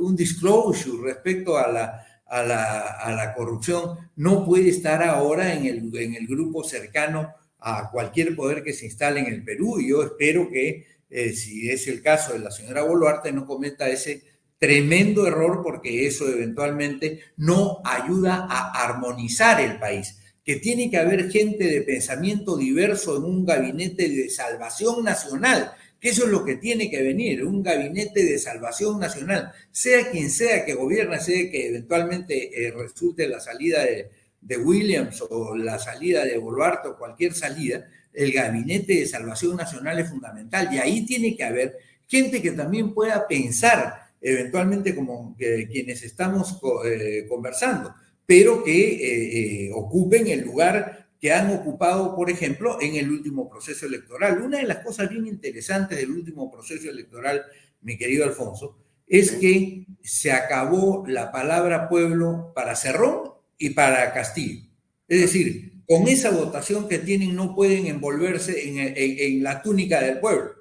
[0.00, 6.14] un disclosure respecto a la, a la, corrupción no puede estar ahora en el, en
[6.14, 9.78] el, grupo cercano a cualquier poder que se instale en el Perú.
[9.78, 13.88] Y yo espero que, eh, si es el caso de la señora Boluarte, no cometa
[13.88, 14.22] ese
[14.58, 21.30] tremendo error porque eso eventualmente no ayuda a armonizar el país que tiene que haber
[21.30, 25.72] gente de pensamiento diverso en un gabinete de salvación nacional,
[26.02, 30.30] que eso es lo que tiene que venir, un gabinete de salvación nacional, sea quien
[30.30, 34.10] sea que gobierna, sea que eventualmente eh, resulte la salida de,
[34.58, 40.08] Williams o la salida de Boluarte o cualquier salida, el gabinete de salvación nacional es
[40.10, 40.68] fundamental.
[40.74, 47.26] Y ahí tiene que haber gente que también pueda pensar eventualmente como quienes estamos eh,
[47.28, 47.94] conversando,
[48.26, 53.86] pero que eh, ocupen el lugar que han ocupado, por ejemplo, en el último proceso
[53.86, 54.42] electoral.
[54.42, 57.44] Una de las cosas bien interesantes del último proceso electoral,
[57.80, 58.76] mi querido Alfonso,
[59.06, 64.62] es que se acabó la palabra pueblo para Cerrón y para Castillo.
[65.06, 70.54] Es decir, con esa votación que tienen no pueden envolverse en, la túnica del pueblo.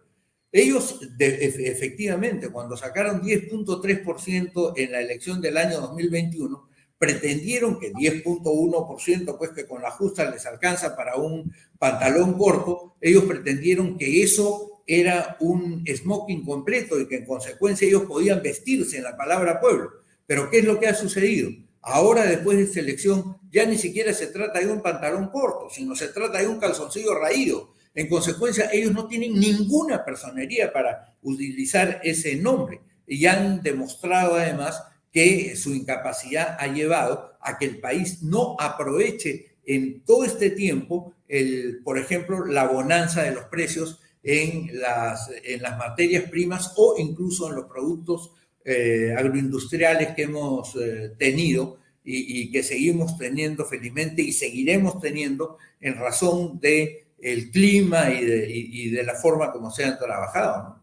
[0.51, 6.69] Ellos, efectivamente, cuando sacaron 10.3% en la elección del año 2021,
[7.01, 13.23] pretendieron que 10.1%, pues que con la justa les alcanza para un pantalón corto, ellos
[13.23, 19.05] pretendieron que eso era un smoking completo y que en consecuencia ellos podían vestirse en
[19.05, 19.89] la palabra pueblo.
[20.27, 21.49] Pero ¿qué es lo que ha sucedido?
[21.81, 25.95] Ahora, después de esta elección, ya ni siquiera se trata de un pantalón corto, sino
[25.95, 27.73] se trata de un calzoncillo raído.
[27.95, 32.79] En consecuencia, ellos no tienen ninguna personería para utilizar ese nombre.
[33.07, 39.55] Y han demostrado además que su incapacidad ha llevado a que el país no aproveche
[39.65, 45.61] en todo este tiempo, el, por ejemplo, la bonanza de los precios en las, en
[45.61, 48.31] las materias primas o incluso en los productos
[48.63, 55.95] eh, agroindustriales que hemos eh, tenido y, que seguimos teniendo felizmente y seguiremos teniendo en
[55.95, 57.07] razón de
[57.51, 60.79] clima y de, la forma como se han trabajado.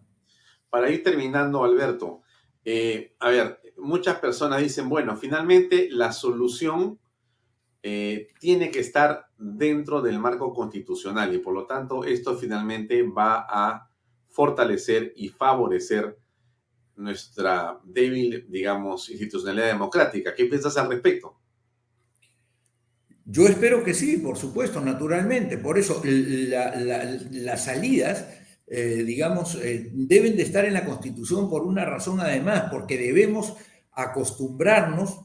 [0.70, 2.22] Para ir terminando, Alberto,
[2.64, 6.98] eh, a ver, muchas personas dicen, bueno, finalmente la solución
[7.82, 13.46] eh, tiene que estar dentro del marco constitucional y por lo tanto esto finalmente va
[13.48, 13.88] a
[14.28, 16.18] fortalecer y favorecer
[16.96, 20.34] nuestra débil, digamos, institucionalidad democrática.
[20.34, 21.38] ¿Qué piensas al respecto?
[23.24, 25.58] Yo espero que sí, por supuesto, naturalmente.
[25.58, 28.26] Por eso las salidas,
[28.66, 33.54] eh, digamos, eh, deben de estar en la Constitución por una razón además, porque debemos
[34.02, 35.20] acostumbrarnos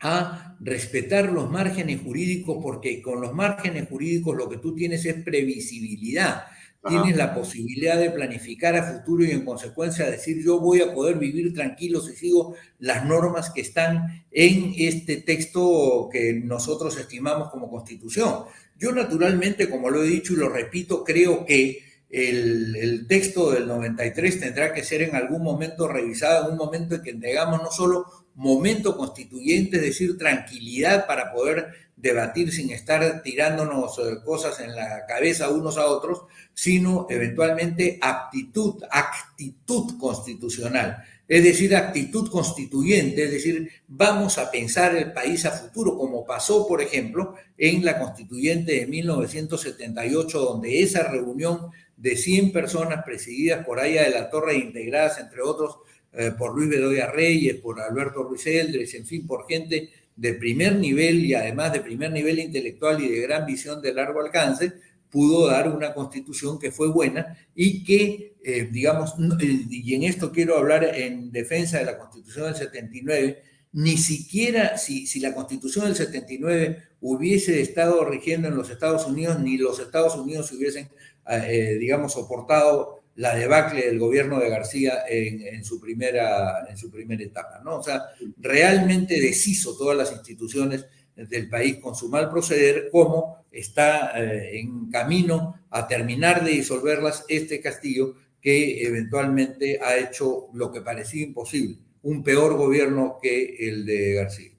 [0.00, 5.22] a respetar los márgenes jurídicos, porque con los márgenes jurídicos lo que tú tienes es
[5.22, 6.44] previsibilidad
[6.88, 11.18] tienes la posibilidad de planificar a futuro y en consecuencia decir yo voy a poder
[11.18, 17.70] vivir tranquilo si sigo las normas que están en este texto que nosotros estimamos como
[17.70, 18.44] constitución.
[18.78, 23.66] Yo naturalmente, como lo he dicho y lo repito, creo que el, el, texto del
[23.66, 27.70] 93 tendrá que ser en algún momento revisado, en un momento en que tengamos no
[27.70, 34.76] solo momento constituyente, es decir, tranquilidad para poder debatir sin estar tirándonos eh, cosas en
[34.76, 36.22] la cabeza unos a otros,
[36.52, 45.12] sino eventualmente aptitud, actitud constitucional, es decir, actitud constituyente, es decir, vamos a pensar el
[45.12, 51.70] país a futuro, como pasó, por ejemplo, en la constituyente de 1978, donde esa reunión
[51.96, 55.78] de 100 personas presididas por Aya de la Torre, integradas, entre otros,
[56.12, 60.76] eh, por Luis Bedoya Reyes, por Alberto Ruiz Eldres, en fin, por gente de primer
[60.76, 64.72] nivel y además de primer nivel intelectual y de gran visión de largo alcance,
[65.10, 70.32] pudo dar una constitución que fue buena y que, eh, digamos, eh, y en esto
[70.32, 73.42] quiero hablar en defensa de la constitución del 79,
[73.72, 79.38] ni siquiera si, si la constitución del 79 hubiese estado rigiendo en los Estados Unidos,
[79.40, 80.88] ni los Estados Unidos hubiesen,
[81.28, 87.22] eh, digamos, soportado la debacle del gobierno de García en, su primera, en su primera
[87.22, 87.78] etapa, ¿no?
[87.78, 88.02] O sea,
[88.36, 94.90] realmente deshizo todas las instituciones del país con su mal proceder, como está eh, en
[94.90, 101.78] camino a terminar de disolverlas este Castillo, que eventualmente ha hecho lo que parecía imposible,
[102.02, 104.52] un peor gobierno que el de García.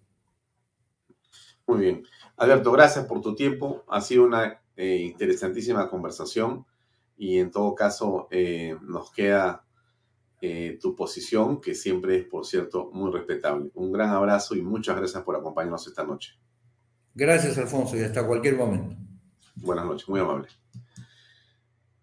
[1.67, 2.03] Muy bien.
[2.37, 3.83] Alberto, gracias por tu tiempo.
[3.87, 6.65] Ha sido una eh, interesantísima conversación
[7.17, 9.65] y en todo caso eh, nos queda
[10.39, 13.71] eh, tu posición, que siempre es, por cierto, muy respetable.
[13.73, 16.33] Un gran abrazo y muchas gracias por acompañarnos esta noche.
[17.15, 18.95] Gracias, Alfonso, y hasta cualquier momento.
[19.55, 20.47] Buenas noches, muy amable.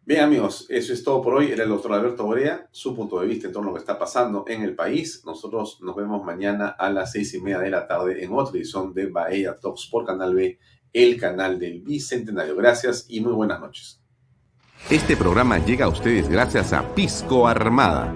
[0.07, 1.53] Bien, amigos, eso es todo por hoy.
[1.53, 3.99] Era el doctor Alberto Borea, su punto de vista en torno a lo que está
[3.99, 5.23] pasando en el país.
[5.25, 8.93] Nosotros nos vemos mañana a las seis y media de la tarde en otra edición
[8.93, 10.59] de Bahía Talks por Canal B,
[10.95, 12.57] el canal del Bicentenario.
[12.57, 14.01] Gracias y muy buenas noches.
[14.89, 18.15] Este programa llega a ustedes gracias a Pisco Armada.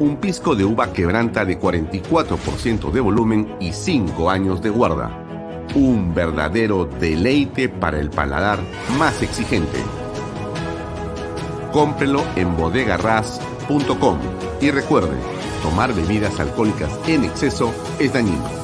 [0.00, 5.20] Un pisco de uva quebranta de 44% de volumen y 5 años de guarda.
[5.76, 8.58] Un verdadero deleite para el paladar
[8.98, 9.78] más exigente.
[11.72, 14.18] Cómprelo en bodegarras.com
[14.60, 15.16] y recuerde,
[15.62, 18.63] tomar bebidas alcohólicas en exceso es dañino.